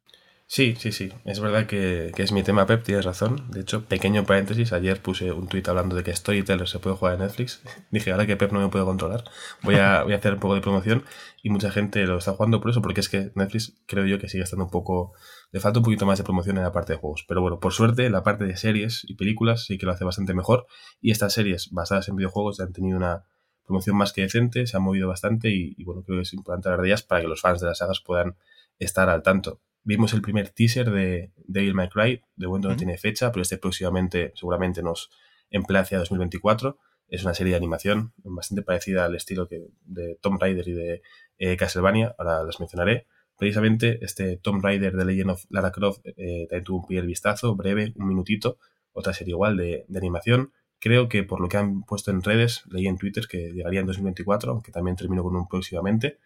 Sí, 0.54 0.76
sí, 0.78 0.92
sí. 0.92 1.10
Es 1.26 1.40
verdad 1.40 1.66
que, 1.66 2.12
es 2.16 2.32
mi 2.32 2.44
tema, 2.44 2.68
Pep, 2.68 2.84
tienes 2.84 3.06
razón. 3.06 3.50
De 3.50 3.62
hecho, 3.62 3.86
pequeño 3.86 4.24
paréntesis, 4.24 4.72
ayer 4.72 5.02
puse 5.02 5.32
un 5.32 5.48
tuit 5.48 5.68
hablando 5.68 5.96
de 5.96 6.04
que 6.04 6.16
Storyteller 6.16 6.68
se 6.68 6.78
puede 6.78 6.96
jugar 6.96 7.16
en 7.16 7.22
Netflix. 7.22 7.64
Dije, 7.90 8.12
ahora 8.12 8.28
que 8.28 8.38
Pep 8.38 8.52
no 8.52 8.60
me 8.60 8.70
puede 8.70 8.86
controlar, 8.86 9.24
voy 9.64 9.78
a, 9.78 10.04
voy 10.04 10.14
a 10.14 10.18
hacer 10.18 10.36
un 10.36 10.40
poco 10.40 10.54
de 10.54 10.62
promoción 10.62 11.06
y 11.42 11.50
mucha 11.50 11.72
gente 11.72 12.06
lo 12.06 12.20
está 12.20 12.34
jugando 12.34 12.62
por 12.62 12.70
eso, 12.70 12.84
porque 12.84 13.00
es 13.00 13.10
que 13.10 13.32
Netflix 13.34 13.82
creo 13.88 14.06
yo 14.06 14.20
que 14.20 14.30
sigue 14.30 14.44
estando 14.44 14.66
un 14.66 14.70
poco... 14.70 15.14
Le 15.52 15.60
falta 15.60 15.80
un 15.80 15.86
poquito 15.86 16.06
más 16.06 16.20
de 16.20 16.24
promoción 16.24 16.58
en 16.58 16.64
la 16.64 16.72
parte 16.72 16.94
de 16.94 17.00
juegos. 17.00 17.26
Pero 17.28 17.42
bueno, 17.42 17.60
por 17.60 17.74
suerte, 17.74 18.08
la 18.12 18.22
parte 18.22 18.44
de 18.44 18.56
series 18.56 19.06
y 19.10 19.16
películas 19.16 19.66
sí 19.66 19.80
que 19.80 19.88
lo 19.88 19.94
hace 19.94 20.06
bastante 20.06 20.36
mejor. 20.36 20.68
Y 21.02 21.10
estas 21.10 21.34
series 21.34 21.72
basadas 21.72 22.10
en 22.10 22.16
videojuegos 22.16 22.60
ya 22.60 22.66
han 22.66 22.74
tenido 22.74 22.98
una 22.98 23.24
promoción 23.66 23.98
más 23.98 24.14
que 24.14 24.22
decente, 24.22 24.68
se 24.68 24.78
han 24.78 24.84
movido 24.84 25.08
bastante 25.08 25.50
y, 25.50 25.74
y 25.80 25.84
bueno, 25.84 26.04
creo 26.04 26.20
que 26.20 26.24
es 26.24 26.34
importante 26.34 26.70
hablar 26.70 26.82
de 26.82 26.90
ellas 26.90 27.02
para 27.02 27.22
que 27.22 27.28
los 27.28 27.42
fans 27.42 27.60
de 27.60 27.66
las 27.66 27.80
sagas 27.80 28.02
puedan 28.06 28.36
estar 28.78 29.10
al 29.10 29.24
tanto. 29.24 29.60
Vimos 29.86 30.14
el 30.14 30.22
primer 30.22 30.50
teaser 30.50 30.90
de 30.92 31.34
Devil 31.46 31.74
May 31.74 31.90
Cry, 31.90 32.22
de 32.38 32.48
momento 32.48 32.70
no 32.70 32.78
tiene 32.78 32.98
fecha, 32.98 33.32
pero 33.32 33.42
este 33.42 33.58
próximamente 33.58 34.32
seguramente 34.34 34.82
nos 34.82 35.10
emplea 35.50 35.82
hacia 35.82 36.00
2024. 36.00 36.78
Es 37.10 37.24
una 37.24 37.34
serie 37.34 37.52
de 37.52 37.58
animación 37.58 38.14
bastante 38.24 38.62
parecida 38.62 39.04
al 39.04 39.16
estilo 39.16 39.48
que 39.48 39.68
de 39.86 40.18
Tomb 40.22 40.42
Raider 40.42 40.68
y 40.70 40.72
de 40.72 41.02
eh, 41.38 41.58
Castlevania, 41.58 42.16
ahora 42.18 42.44
las 42.44 42.62
mencionaré. 42.62 43.08
Precisamente 43.38 44.00
este 44.02 44.38
Tomb 44.38 44.64
Raider 44.64 44.96
de 44.96 45.04
Legend 45.04 45.32
of 45.32 45.44
Lara 45.50 45.72
Croft 45.72 46.00
eh, 46.06 46.48
también 46.48 46.64
tuvo 46.64 46.78
un 46.78 46.86
primer 46.88 47.06
vistazo, 47.06 47.54
breve, 47.56 47.92
un 47.98 48.08
minutito, 48.08 48.60
otra 48.94 49.12
serie 49.12 49.32
igual 49.32 49.58
de, 49.58 49.84
de 49.90 49.98
animación. 49.98 50.54
Creo 50.80 51.10
que 51.10 51.24
por 51.24 51.42
lo 51.42 51.50
que 51.50 51.58
han 51.58 51.84
puesto 51.84 52.10
en 52.12 52.22
redes, 52.22 52.64
leí 52.70 52.88
en 52.88 52.98
Twitter 52.98 53.28
que 53.28 53.52
llegaría 53.52 53.82
en 53.82 53.88
2024, 53.88 54.52
aunque 54.52 54.72
también 54.72 54.96
termino 54.96 55.24
con 55.24 55.36
un 55.36 55.48
próximamente. 55.50 56.20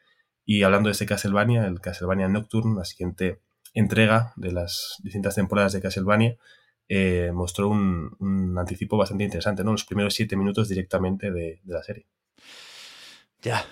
Y 0.46 0.64
hablando 0.64 0.88
de 0.88 0.92
este 0.94 1.06
Castlevania, 1.06 1.66
el 1.66 1.82
Castlevania 1.82 2.28
Nocturne, 2.28 2.78
la 2.78 2.86
siguiente 2.86 3.42
entrega 3.80 4.34
de 4.36 4.52
las 4.52 4.98
distintas 5.04 5.36
temporadas 5.36 5.74
de 5.74 5.82
Castlevania 5.82 6.38
eh, 6.90 7.32
mostró 7.34 7.68
un, 7.68 8.56
anticipo 8.58 8.98
bastante 8.98 9.26
interesante, 9.26 9.64
¿no? 9.64 9.72
Los 9.72 9.84
primeros 9.84 10.14
siete 10.14 10.38
minutos 10.38 10.70
directamente 10.70 11.32
de, 11.32 11.60
la 11.66 11.84
serie. 11.84 12.08
Ya, 13.42 13.66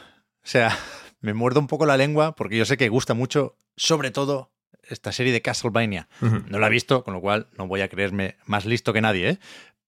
o 0.43 0.47
sea, 0.47 0.77
me 1.21 1.33
muerdo 1.33 1.59
un 1.59 1.67
poco 1.67 1.85
la 1.85 1.97
lengua 1.97 2.35
porque 2.35 2.57
yo 2.57 2.65
sé 2.65 2.77
que 2.77 2.89
gusta 2.89 3.13
mucho, 3.13 3.57
sobre 3.77 4.11
todo, 4.11 4.51
esta 4.83 5.11
serie 5.11 5.33
de 5.33 5.41
Castlevania. 5.41 6.07
No 6.21 6.59
la 6.59 6.67
he 6.67 6.69
visto, 6.69 7.03
con 7.03 7.13
lo 7.15 7.21
cual 7.21 7.47
no 7.57 7.67
voy 7.67 7.81
a 7.81 7.89
creerme 7.89 8.37
más 8.45 8.65
listo 8.65 8.93
que 8.93 9.01
nadie, 9.01 9.29
¿eh? 9.29 9.39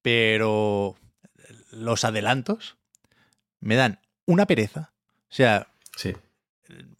Pero 0.01 0.95
los 1.71 2.03
adelantos 2.03 2.77
me 3.59 3.75
dan 3.75 3.99
una 4.25 4.47
pereza. 4.47 4.93
O 5.29 5.33
sea, 5.33 5.67
sí. 5.95 6.15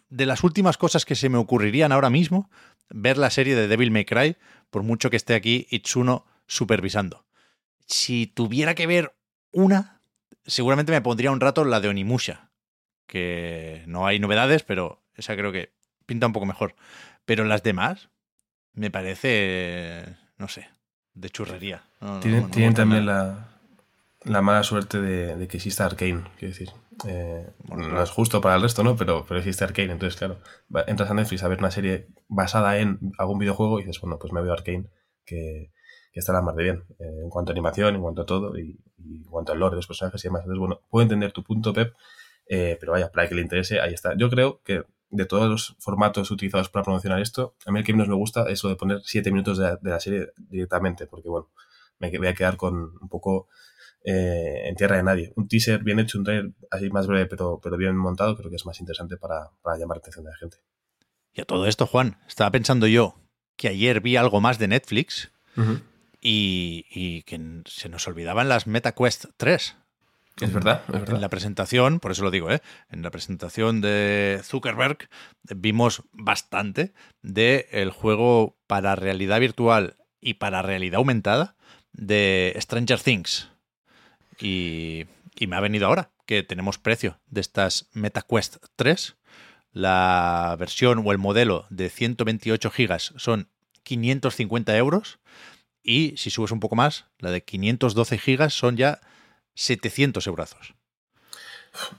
de 0.10 0.26
las 0.26 0.44
últimas 0.44 0.78
cosas 0.78 1.06
que 1.06 1.16
se 1.16 1.30
me 1.30 1.38
ocurrirían 1.38 1.92
ahora 1.92 2.12
mismo, 2.12 2.52
ver 2.90 3.18
la 3.18 3.30
serie 3.30 3.56
de 3.56 3.68
Devil 3.68 3.92
May 3.92 4.06
Cry, 4.06 4.38
por 4.70 4.84
mucho 4.84 5.10
que 5.10 5.18
esté 5.18 5.36
aquí 5.36 5.68
Itsuno 5.70 6.26
supervisando. 6.48 7.26
Si 7.86 8.28
tuviera 8.28 8.76
que 8.76 8.88
ver 8.88 9.16
una, 9.52 10.02
seguramente 10.46 10.92
me 10.92 11.02
pondría 11.02 11.32
un 11.32 11.40
rato 11.40 11.64
la 11.64 11.80
de 11.80 11.90
Onimusha, 11.90 12.50
que 13.06 13.84
no 13.88 14.06
hay 14.06 14.20
novedades, 14.20 14.64
pero 14.64 15.02
esa 15.16 15.36
creo 15.36 15.52
que 15.52 15.72
pinta 16.06 16.28
un 16.28 16.34
poco 16.34 16.46
mejor. 16.46 16.76
Pero 17.26 17.46
las 17.46 17.64
demás, 17.64 18.10
me 18.74 18.92
parece, 18.92 20.16
no 20.38 20.48
sé, 20.48 20.70
de 21.14 21.30
churrería. 21.30 21.84
tienen, 22.22 22.74
también 22.74 23.06
la, 23.06 23.48
la, 24.28 24.42
mala 24.42 24.64
suerte 24.64 25.02
de, 25.02 25.48
que 25.48 25.58
exista 25.58 25.86
Arkane, 25.86 26.24
quiero 26.38 26.54
decir. 26.54 26.70
Eh, 27.08 27.48
no 27.70 28.02
es 28.02 28.10
justo 28.10 28.42
para 28.42 28.56
el 28.56 28.62
resto, 28.62 28.84
¿no? 28.84 28.96
Pero, 28.96 29.26
pero 29.28 29.40
existe 29.40 29.64
Arkane, 29.64 29.92
entonces, 29.92 30.18
claro, 30.18 30.40
entras 30.88 31.10
a 31.10 31.14
Netflix 31.14 31.44
a 31.44 31.48
ver 31.48 31.60
una 31.60 31.72
serie 31.72 32.08
basada 32.28 32.78
en 32.80 33.00
algún 33.18 33.40
videojuego 33.40 33.80
y 33.80 33.84
dices, 33.84 34.02
bueno, 34.02 34.18
pues 34.20 34.34
me 34.34 34.42
veo 34.42 34.54
Arkane, 34.54 34.90
que, 35.26 35.72
que 36.12 36.20
está 36.20 36.34
la 36.34 36.42
mar 36.42 36.56
de 36.56 36.64
bien, 36.64 36.84
eh, 37.00 37.22
en 37.24 37.30
cuanto 37.30 37.52
a 37.52 37.54
animación, 37.54 37.96
en 37.96 38.02
cuanto 38.02 38.24
a 38.24 38.26
todo, 38.26 38.58
y, 38.58 38.80
en 38.98 39.24
cuanto 39.26 39.52
al 39.52 39.60
lore 39.60 39.72
de 39.72 39.78
los 39.78 39.88
personajes 39.88 40.24
y 40.24 40.28
demás. 40.28 40.42
Entonces, 40.42 40.60
bueno, 40.60 40.82
puedo 40.90 41.04
entender 41.04 41.32
tu 41.32 41.44
punto, 41.44 41.74
Pep, 41.74 41.94
eh, 42.50 42.78
pero 42.80 42.94
vaya, 42.94 43.12
para 43.12 43.28
que 43.28 43.36
le 43.36 43.42
interese, 43.42 43.80
ahí 43.80 43.94
está. 43.94 44.16
Yo 44.18 44.30
creo 44.30 44.62
que 44.64 44.84
de 45.10 45.26
todos 45.26 45.50
los 45.50 45.76
formatos 45.80 46.32
utilizados 46.32 46.70
para 46.70 46.84
promocionar 46.84 47.22
esto, 47.22 47.56
a 47.66 47.72
mí 47.72 47.80
el 47.80 47.86
que 47.86 47.94
menos 47.94 48.08
me 48.08 48.16
gusta 48.16 48.50
es 48.50 48.64
lo 48.64 48.70
de 48.70 48.76
poner 48.76 49.02
siete 49.04 49.32
minutos 49.32 49.58
de, 49.58 49.78
de 49.80 49.90
la 49.90 50.00
serie 50.00 50.32
directamente, 50.38 51.08
porque 51.08 51.30
bueno, 51.30 51.50
me 52.00 52.16
voy 52.18 52.28
a 52.28 52.34
quedar 52.34 52.58
con 52.58 52.76
un 53.00 53.10
poco 53.10 53.48
eh, 54.10 54.70
en 54.70 54.76
tierra 54.78 54.96
de 54.96 55.04
nadie. 55.04 55.34
Un 55.36 55.50
teaser 55.50 55.84
bien 55.84 56.00
hecho, 56.00 56.18
un 56.18 56.24
trailer 56.24 56.54
así 56.72 56.90
más 56.90 57.08
breve, 57.08 57.26
pero, 57.26 57.60
pero 57.62 57.76
bien 57.76 57.98
montado, 57.98 58.38
creo 58.38 58.50
que 58.50 58.56
es 58.56 58.66
más 58.66 58.80
interesante 58.80 59.18
para, 59.18 59.52
para 59.62 59.78
llamar 59.78 59.98
la 59.98 60.00
atención 60.00 60.24
de 60.24 60.32
la 60.32 60.38
gente. 60.38 60.58
Y 61.34 61.42
a 61.42 61.46
todo 61.46 61.68
esto, 61.68 61.86
Juan, 61.86 62.18
estaba 62.26 62.50
pensando 62.52 62.88
yo 62.88 63.20
que 63.58 63.68
ayer 63.68 64.00
vi 64.00 64.16
algo 64.16 64.40
más 64.40 64.60
de 64.60 64.70
Netflix 64.70 65.34
uh 65.58 65.62
-huh. 65.62 65.82
y, 66.22 66.86
y, 66.90 67.24
que 67.24 67.38
se 67.66 67.90
nos 67.90 68.08
olvidaban 68.08 68.48
las 68.48 68.66
MetaQuest 68.66 69.26
3. 69.36 69.76
Es 70.40 70.54
verdad, 70.54 70.84
es 70.88 70.94
verdad. 70.94 71.16
En 71.16 71.22
la 71.22 71.30
presentación, 71.30 72.00
por 72.00 72.12
eso 72.12 72.24
lo 72.24 72.32
digo, 72.32 72.50
¿eh? 72.50 72.62
en 72.90 73.02
la 73.02 73.12
presentación 73.12 73.82
de 73.82 74.40
Zuckerberg 74.42 75.10
vimos 75.44 76.04
bastante 76.14 76.94
del 77.22 77.66
el 77.72 77.92
juego 77.92 78.58
para 78.68 78.96
realidad 78.96 79.42
virtual 79.42 79.98
y 80.22 80.36
para 80.36 80.62
realidad 80.62 81.00
aumentada 81.00 81.58
de 81.92 82.56
Stranger 82.62 83.02
Things. 83.02 83.50
Y, 84.40 85.06
me 85.48 85.56
ha 85.56 85.60
venido 85.60 85.88
ahora 85.88 86.12
que 86.26 86.44
tenemos 86.44 86.78
precio 86.78 87.20
de 87.28 87.42
estas 87.42 87.90
MetaQuest 87.94 88.58
3. 88.76 89.16
La 89.72 90.56
versión 90.58 91.04
o 91.06 91.12
el 91.12 91.18
modelo 91.18 91.68
de 91.70 91.90
128 91.90 92.72
gigas 92.72 93.14
son 93.18 93.50
550 93.84 94.76
euros. 94.78 95.20
Y 95.84 96.16
si 96.18 96.30
subes 96.30 96.52
un 96.52 96.60
poco 96.60 96.76
más, 96.76 97.06
la 97.20 97.32
de 97.32 97.44
512 97.44 98.18
gigas 98.18 98.54
son 98.54 98.76
ya 98.76 99.00
700 99.54 100.26
euros. 100.28 100.56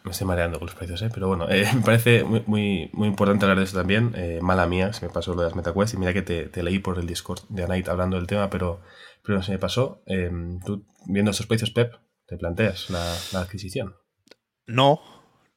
Me 0.04 0.11
estoy 0.11 0.26
mareando 0.26 0.59
con 0.59 0.66
los 0.66 0.75
precios, 0.75 1.00
¿eh? 1.02 1.11
pero 1.12 1.28
bueno, 1.28 1.49
eh, 1.49 1.68
me 1.75 1.83
parece 1.83 2.25
muy, 2.25 2.42
muy, 2.47 2.90
muy, 2.92 3.09
importante 3.09 3.45
hablar 3.45 3.59
de 3.59 3.64
eso 3.64 3.76
también. 3.76 4.12
Eh, 4.16 4.40
mala 4.42 4.66
mía, 4.66 4.92
se 4.92 5.07
me 5.07 5.12
pasó 5.12 5.35
lo 5.35 5.42
de 5.42 5.49
las 5.49 5.57
MetaQuest 5.57 5.95
y 5.95 5.97
mira 5.97 6.12
que 6.12 6.23
te, 6.23 6.62
leí 6.62 6.78
por 6.78 6.99
el 6.99 7.07
Discord 7.07 7.40
de 7.49 7.64
Anite 7.64 7.90
hablando 7.90 8.16
del 8.16 8.26
tema, 8.26 8.50
pero, 8.50 8.80
pero 9.23 9.42
se 9.42 9.52
me 9.52 9.59
pasó. 9.59 10.02
Tú, 10.64 10.85
viendo 11.07 11.30
estos 11.30 11.47
precios, 11.47 11.71
Pep, 11.71 11.95
¿te 12.28 12.37
planteas 12.37 12.90
la, 12.90 13.16
la 13.32 13.40
adquisición? 13.40 13.97
No, 14.66 15.00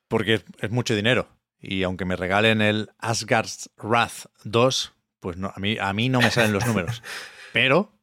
porque 0.07 0.35
es, 0.35 0.45
es, 0.59 0.71
mucho 0.71 0.95
dinero. 0.95 1.27
Y 1.59 1.83
aunque 1.83 2.05
me 2.05 2.15
regalen 2.15 2.61
el 2.61 2.89
Asgard's 2.97 3.69
Wrath 3.77 4.25
2, 4.45 4.93
pues 5.19 5.37
no, 5.37 5.51
a, 5.53 5.59
mí, 5.59 5.77
a 5.79 5.93
mí 5.93 6.09
no 6.09 6.21
me 6.21 6.31
salen 6.31 6.53
los 6.53 6.65
números. 6.65 7.03
pero 7.53 7.93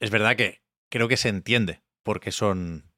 es 0.00 0.10
verdad 0.10 0.36
que 0.36 0.62
creo 0.88 1.06
que 1.06 1.18
se 1.18 1.28
entiende 1.28 1.82
porque 2.02 2.32
son 2.32 2.90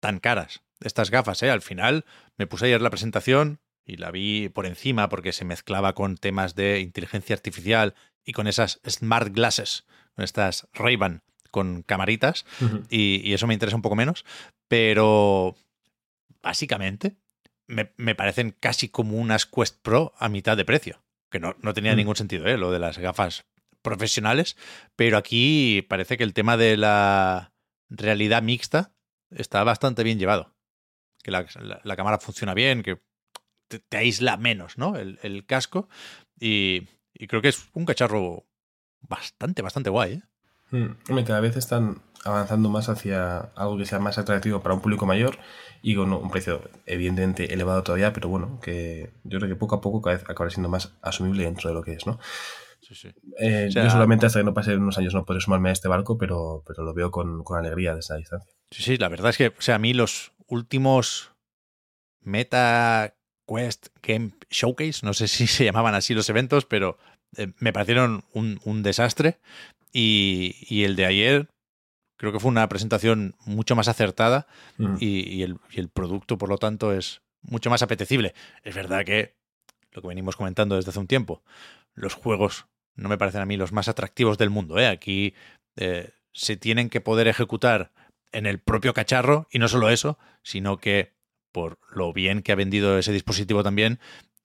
tan 0.00 0.18
caras 0.18 0.62
estas 0.80 1.10
gafas, 1.10 1.42
¿eh? 1.42 1.50
Al 1.50 1.62
final 1.62 2.04
me 2.36 2.46
puse 2.46 2.66
ayer 2.66 2.82
la 2.82 2.90
presentación 2.90 3.60
y 3.84 3.96
la 3.96 4.10
vi 4.10 4.48
por 4.48 4.66
encima 4.66 5.08
porque 5.08 5.32
se 5.32 5.44
mezclaba 5.44 5.94
con 5.94 6.16
temas 6.16 6.54
de 6.54 6.80
inteligencia 6.80 7.34
artificial 7.34 7.94
y 8.24 8.32
con 8.32 8.46
esas 8.46 8.80
smart 8.86 9.32
glasses, 9.32 9.86
con 10.14 10.24
estas 10.24 10.68
Ray-Ban 10.74 11.22
con 11.58 11.82
camaritas 11.82 12.44
uh 12.60 12.64
-huh. 12.64 12.86
y, 12.88 13.28
y, 13.28 13.34
eso 13.34 13.46
me 13.46 13.54
interesa 13.54 13.76
un 13.76 13.82
poco 13.82 13.96
menos, 13.96 14.24
pero 14.68 15.56
básicamente 16.42 17.16
me, 17.66 17.92
me, 17.96 18.14
parecen 18.14 18.54
casi 18.58 18.88
como 18.88 19.16
unas 19.16 19.46
Quest 19.46 19.82
Pro 19.82 20.12
a 20.18 20.28
mitad 20.28 20.56
de 20.56 20.64
precio, 20.64 21.02
que 21.30 21.40
no, 21.40 21.54
no 21.60 21.74
tenía 21.74 21.92
uh 21.92 21.94
-huh. 21.94 21.98
ningún 21.98 22.16
sentido, 22.16 22.46
¿eh? 22.46 22.56
Lo 22.56 22.70
de 22.70 22.78
las 22.78 22.98
gafas 22.98 23.44
profesionales, 23.82 24.56
pero 24.96 25.16
aquí 25.16 25.82
parece 25.88 26.16
que 26.16 26.24
el 26.24 26.34
tema 26.34 26.56
de 26.56 26.76
la 26.76 27.52
realidad 27.90 28.42
mixta 28.42 28.92
está 29.30 29.64
bastante 29.64 30.02
bien 30.04 30.18
llevado 30.18 30.58
que 31.22 31.30
la, 31.30 31.46
la, 31.60 31.80
la, 31.82 31.96
cámara 31.96 32.18
funciona 32.18 32.54
bien, 32.54 32.82
que 32.82 33.00
te, 33.68 33.78
te 33.80 33.96
aísla 33.96 34.36
menos, 34.36 34.78
¿no? 34.78 34.96
El, 34.96 35.18
el 35.22 35.46
casco. 35.46 35.88
Y, 36.38 36.88
y, 37.12 37.26
creo 37.26 37.42
que 37.42 37.48
es 37.48 37.68
un 37.72 37.84
cacharro 37.84 38.46
bastante, 39.00 39.62
bastante 39.62 39.90
guay, 39.90 40.14
¿eh? 40.14 40.22
Mm, 40.70 41.22
cada 41.24 41.40
vez 41.40 41.56
están 41.56 42.02
avanzando 42.24 42.68
más 42.68 42.88
hacia 42.88 43.38
algo 43.56 43.78
que 43.78 43.86
sea 43.86 43.98
más 43.98 44.18
atractivo 44.18 44.60
para 44.60 44.74
un 44.74 44.80
público 44.80 45.06
mayor 45.06 45.38
y 45.82 45.94
con 45.94 46.12
un 46.12 46.30
precio 46.30 46.68
evidentemente 46.86 47.52
elevado 47.54 47.82
todavía, 47.82 48.12
pero 48.12 48.28
bueno, 48.28 48.58
que 48.60 49.10
yo 49.24 49.38
creo 49.38 49.48
que 49.48 49.56
poco 49.56 49.76
a 49.76 49.80
poco 49.80 50.02
cada 50.02 50.16
vez 50.16 50.24
acabará 50.24 50.50
siendo 50.50 50.68
más 50.68 50.92
asumible 51.02 51.44
dentro 51.44 51.70
de 51.70 51.74
lo 51.74 51.82
que 51.82 51.92
es, 51.92 52.06
¿no? 52.06 52.18
Sí, 52.80 52.94
sí. 52.94 53.08
Eh, 53.38 53.66
o 53.68 53.72
sea, 53.72 53.84
yo 53.84 53.90
solamente 53.90 54.26
hasta 54.26 54.40
que 54.40 54.44
no 54.44 54.54
pasen 54.54 54.80
unos 54.80 54.98
años 54.98 55.14
no 55.14 55.24
podré 55.24 55.40
sumarme 55.40 55.68
a 55.68 55.72
este 55.72 55.88
barco, 55.88 56.16
pero, 56.18 56.62
pero 56.66 56.84
lo 56.84 56.94
veo 56.94 57.10
con, 57.10 57.44
con 57.44 57.58
alegría 57.58 57.94
desde 57.94 58.14
la 58.14 58.18
distancia. 58.18 58.50
Sí, 58.70 58.82
sí, 58.82 58.96
la 58.96 59.08
verdad 59.08 59.30
es 59.30 59.36
que, 59.36 59.48
o 59.48 59.60
sea, 59.60 59.76
a 59.76 59.78
mí 59.78 59.94
los 59.94 60.32
últimos 60.46 61.32
Meta 62.20 63.14
Quest 63.46 63.88
Game 64.02 64.32
Showcase, 64.50 65.04
no 65.04 65.14
sé 65.14 65.28
si 65.28 65.46
se 65.46 65.64
llamaban 65.64 65.94
así 65.94 66.14
los 66.14 66.28
eventos, 66.28 66.64
pero 66.64 66.98
eh, 67.36 67.52
me 67.58 67.72
parecieron 67.72 68.24
un, 68.32 68.60
un 68.64 68.82
desastre. 68.82 69.38
Y, 69.92 70.56
y, 70.68 70.84
el 70.84 70.96
de 70.96 71.06
ayer 71.06 71.48
creo 72.16 72.32
que 72.32 72.40
fue 72.40 72.50
una 72.50 72.68
presentación 72.68 73.36
mucho 73.46 73.74
más 73.74 73.88
acertada 73.88 74.46
mm. 74.76 74.96
y, 75.00 75.36
y, 75.36 75.42
el, 75.42 75.56
y, 75.70 75.80
el, 75.80 75.88
producto, 75.88 76.36
por 76.36 76.48
lo 76.48 76.58
tanto, 76.58 76.92
es 76.92 77.22
mucho 77.42 77.70
más 77.70 77.82
apetecible. 77.82 78.34
Es 78.62 78.74
verdad 78.74 79.04
que 79.04 79.34
lo 79.92 80.02
que 80.02 80.08
venimos 80.08 80.36
comentando 80.36 80.76
desde 80.76 80.90
hace 80.90 81.00
un 81.00 81.06
tiempo, 81.06 81.42
los 81.94 82.14
juegos 82.14 82.66
no 82.94 83.08
me 83.08 83.18
parecen 83.18 83.40
a 83.40 83.46
mí 83.46 83.56
los 83.56 83.72
más 83.72 83.88
atractivos 83.88 84.38
del 84.38 84.50
mundo. 84.50 84.78
¿eh? 84.78 84.88
Aquí 84.88 85.34
eh, 85.76 86.10
se 86.32 86.56
tienen 86.56 86.90
que 86.90 87.00
poder 87.00 87.28
ejecutar 87.28 87.92
en 88.32 88.46
el 88.46 88.58
propio 88.58 88.92
cacharro 88.92 89.46
y 89.50 89.58
no 89.58 89.68
solo 89.68 89.88
eso, 89.88 90.18
sino 90.42 90.78
que 90.78 91.12
por 91.52 91.78
lo 91.90 92.12
bien 92.12 92.42
que 92.42 92.52
ha 92.52 92.56
vendido 92.56 92.98
ese 92.98 93.12
dispositivo 93.12 93.62
también, 93.62 93.98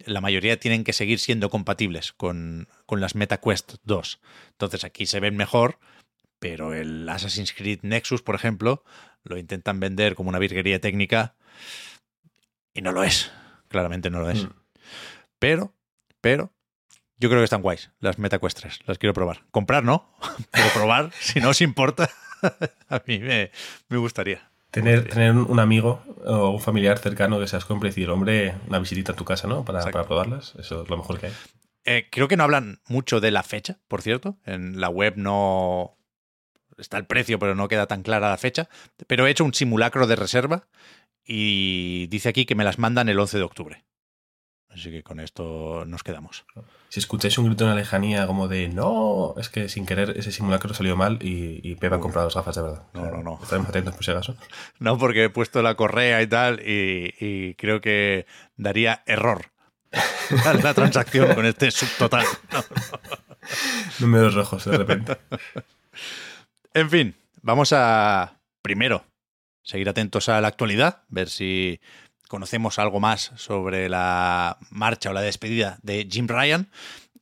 la 0.05 0.21
mayoría 0.21 0.59
tienen 0.59 0.83
que 0.83 0.93
seguir 0.93 1.19
siendo 1.19 1.49
compatibles 1.49 2.13
con, 2.13 2.67
con 2.85 3.01
las 3.01 3.15
MetaQuest 3.15 3.75
2. 3.83 4.21
Entonces 4.51 4.83
aquí 4.83 5.05
se 5.05 5.19
ven 5.19 5.35
mejor, 5.35 5.79
pero 6.39 6.73
el 6.73 7.07
Assassin's 7.09 7.53
Creed 7.53 7.79
Nexus, 7.83 8.21
por 8.21 8.35
ejemplo, 8.35 8.83
lo 9.23 9.37
intentan 9.37 9.79
vender 9.79 10.15
como 10.15 10.29
una 10.29 10.39
virguería 10.39 10.79
técnica 10.79 11.35
y 12.73 12.81
no 12.81 12.91
lo 12.91 13.03
es. 13.03 13.31
Claramente 13.67 14.09
no 14.09 14.19
lo 14.19 14.29
es. 14.29 14.43
Mm. 14.43 14.51
Pero, 15.39 15.75
pero, 16.21 16.53
yo 17.17 17.29
creo 17.29 17.41
que 17.41 17.45
están 17.45 17.61
guays 17.61 17.91
las 17.99 18.19
MetaQuest 18.19 18.59
3. 18.59 18.79
Las 18.85 18.97
quiero 18.97 19.13
probar. 19.13 19.45
Comprar 19.51 19.83
no, 19.83 20.13
pero 20.51 20.67
probar, 20.73 21.11
si 21.19 21.39
no 21.39 21.49
os 21.49 21.61
importa, 21.61 22.09
a 22.89 23.01
mí 23.07 23.19
me, 23.19 23.51
me 23.89 23.97
gustaría. 23.97 24.52
Tener, 24.73 25.07
tener 25.07 25.35
un 25.35 25.59
amigo 25.59 26.01
o 26.25 26.49
un 26.49 26.59
familiar 26.59 26.97
cercano 26.97 27.39
que 27.39 27.47
seas 27.47 27.63
compre 27.63 27.89
y 27.89 27.91
decir, 27.91 28.09
hombre, 28.09 28.55
una 28.67 28.79
visitita 28.79 29.11
a 29.11 29.15
tu 29.15 29.23
casa, 29.23 29.47
¿no? 29.47 29.63
Para, 29.63 29.83
para 29.83 30.03
probarlas. 30.05 30.55
Eso 30.57 30.81
es 30.81 30.89
lo 30.89 30.97
mejor 30.97 31.19
que 31.19 31.27
hay. 31.27 31.33
Eh, 31.85 32.07
creo 32.09 32.27
que 32.27 32.37
no 32.37 32.43
hablan 32.43 32.81
mucho 32.87 33.19
de 33.19 33.29
la 33.29 33.43
fecha, 33.43 33.77
por 33.87 34.01
cierto. 34.01 34.37
En 34.45 34.81
la 34.81 34.89
web 34.89 35.13
no 35.15 35.95
está 36.77 36.97
el 36.97 37.05
precio, 37.05 37.37
pero 37.37 37.53
no 37.53 37.67
queda 37.67 37.85
tan 37.85 38.01
clara 38.01 38.31
la 38.31 38.37
fecha. 38.37 38.67
Pero 39.05 39.27
he 39.27 39.29
hecho 39.29 39.45
un 39.45 39.53
simulacro 39.53 40.07
de 40.07 40.15
reserva 40.15 40.67
y 41.23 42.07
dice 42.07 42.29
aquí 42.29 42.45
que 42.45 42.55
me 42.55 42.63
las 42.63 42.79
mandan 42.79 43.09
el 43.09 43.19
11 43.19 43.37
de 43.37 43.43
octubre. 43.43 43.83
Así 44.73 44.89
que 44.89 45.03
con 45.03 45.19
esto 45.19 45.85
nos 45.85 46.03
quedamos. 46.03 46.45
Si 46.89 46.99
escucháis 46.99 47.37
un 47.37 47.45
grito 47.45 47.63
en 47.63 47.71
la 47.71 47.75
lejanía 47.75 48.25
como 48.25 48.47
de 48.47 48.69
no, 48.69 49.35
es 49.37 49.49
que 49.49 49.69
sin 49.69 49.85
querer 49.85 50.17
ese 50.17 50.31
simulacro 50.31 50.73
salió 50.73 50.95
mal 50.95 51.19
y, 51.21 51.59
y 51.63 51.75
Pepe 51.75 51.95
ha 51.95 51.99
comprado 51.99 52.27
las 52.27 52.35
gafas 52.35 52.55
de 52.55 52.61
verdad. 52.63 52.83
No, 52.93 53.05
no, 53.05 53.21
no. 53.21 53.39
Estaremos 53.41 53.69
atentos 53.69 53.93
por 53.93 54.03
si 54.03 54.11
acaso. 54.11 54.35
No, 54.79 54.97
porque 54.97 55.25
he 55.25 55.29
puesto 55.29 55.61
la 55.61 55.75
correa 55.75 56.21
y 56.21 56.27
tal 56.27 56.59
y, 56.59 57.13
y 57.19 57.53
creo 57.55 57.81
que 57.81 58.25
daría 58.57 59.03
error 59.05 59.51
la 60.63 60.73
transacción 60.73 61.33
con 61.35 61.45
este 61.45 61.71
subtotal. 61.71 62.25
Números 63.99 64.33
rojos 64.33 64.65
de 64.65 64.77
repente. 64.77 65.17
en 66.73 66.89
fin, 66.89 67.15
vamos 67.41 67.73
a 67.73 68.39
primero 68.61 69.05
seguir 69.61 69.87
atentos 69.89 70.29
a 70.29 70.41
la 70.41 70.47
actualidad, 70.47 71.03
ver 71.09 71.29
si 71.29 71.79
conocemos 72.33 72.79
algo 72.79 72.99
más 72.99 73.31
sobre 73.35 73.87
la 73.89 74.57
marcha 74.71 75.11
o 75.11 75.13
la 75.13 75.21
despedida 75.21 75.77
de 75.83 76.07
Jim 76.09 76.27
Ryan 76.27 76.67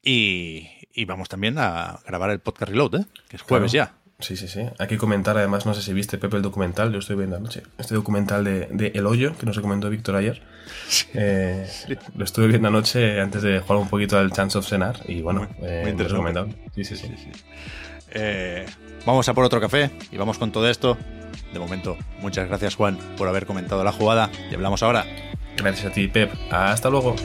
y, 0.02 0.70
y 0.94 1.04
vamos 1.04 1.28
también 1.28 1.58
a 1.58 2.00
grabar 2.08 2.30
el 2.30 2.40
podcast 2.40 2.72
Reload, 2.72 2.96
¿eh? 2.96 3.06
que 3.28 3.36
es 3.36 3.42
jueves 3.42 3.74
claro. 3.74 3.92
ya. 3.92 4.24
Sí, 4.26 4.38
sí, 4.38 4.48
sí. 4.48 4.62
Hay 4.80 4.88
que 4.88 4.98
comentar, 4.98 5.38
además, 5.38 5.66
no 5.66 5.74
sé 5.74 5.82
si 5.82 5.92
viste, 5.92 6.18
Pepe, 6.18 6.38
el 6.38 6.42
documental, 6.42 6.94
yo 6.94 7.00
estoy 7.00 7.18
viendo 7.18 7.36
anoche, 7.36 7.64
este 7.78 7.94
documental 7.94 8.46
de, 8.46 8.68
de 8.72 8.94
El 8.96 9.06
Hoyo, 9.06 9.38
que 9.38 9.46
nos 9.46 9.58
recomendó 9.58 9.90
Víctor 9.90 10.16
ayer. 10.16 10.42
Sí. 10.88 11.08
Eh, 11.14 11.68
sí. 11.70 11.98
Lo 12.16 12.24
estuve 12.24 12.48
viendo 12.48 12.70
anoche 12.70 13.20
antes 13.20 13.42
de 13.42 13.60
jugar 13.60 13.80
un 13.80 13.90
poquito 13.90 14.18
al 14.18 14.32
Chance 14.32 14.60
of 14.60 14.66
Cenar 14.66 15.02
y 15.10 15.22
bueno, 15.22 15.50
muy, 15.60 15.68
eh, 15.68 15.94
muy 15.94 16.06
recomendable. 16.06 16.56
Sí, 16.74 16.86
sí, 16.86 16.96
sí. 16.96 17.14
sí 17.18 17.32
eh, 18.12 18.66
vamos 19.06 19.28
a 19.28 19.34
por 19.34 19.44
otro 19.44 19.60
café 19.60 19.92
y 20.10 20.16
vamos 20.16 20.38
con 20.38 20.54
todo 20.54 20.70
esto. 20.70 20.98
De 21.54 21.60
momento, 21.60 21.98
muchas 22.20 22.48
gracias 22.48 22.76
Juan 22.76 22.98
por 23.18 23.28
haber 23.28 23.46
comentado 23.46 23.84
la 23.84 23.92
jugada 23.92 24.30
y 24.50 24.56
hablamos 24.56 24.84
ahora. 24.84 25.06
Gracias 25.58 25.92
a 25.92 25.94
ti, 25.94 26.08
Pep. 26.08 26.32
Hasta 26.52 26.90
luego. 26.90 27.16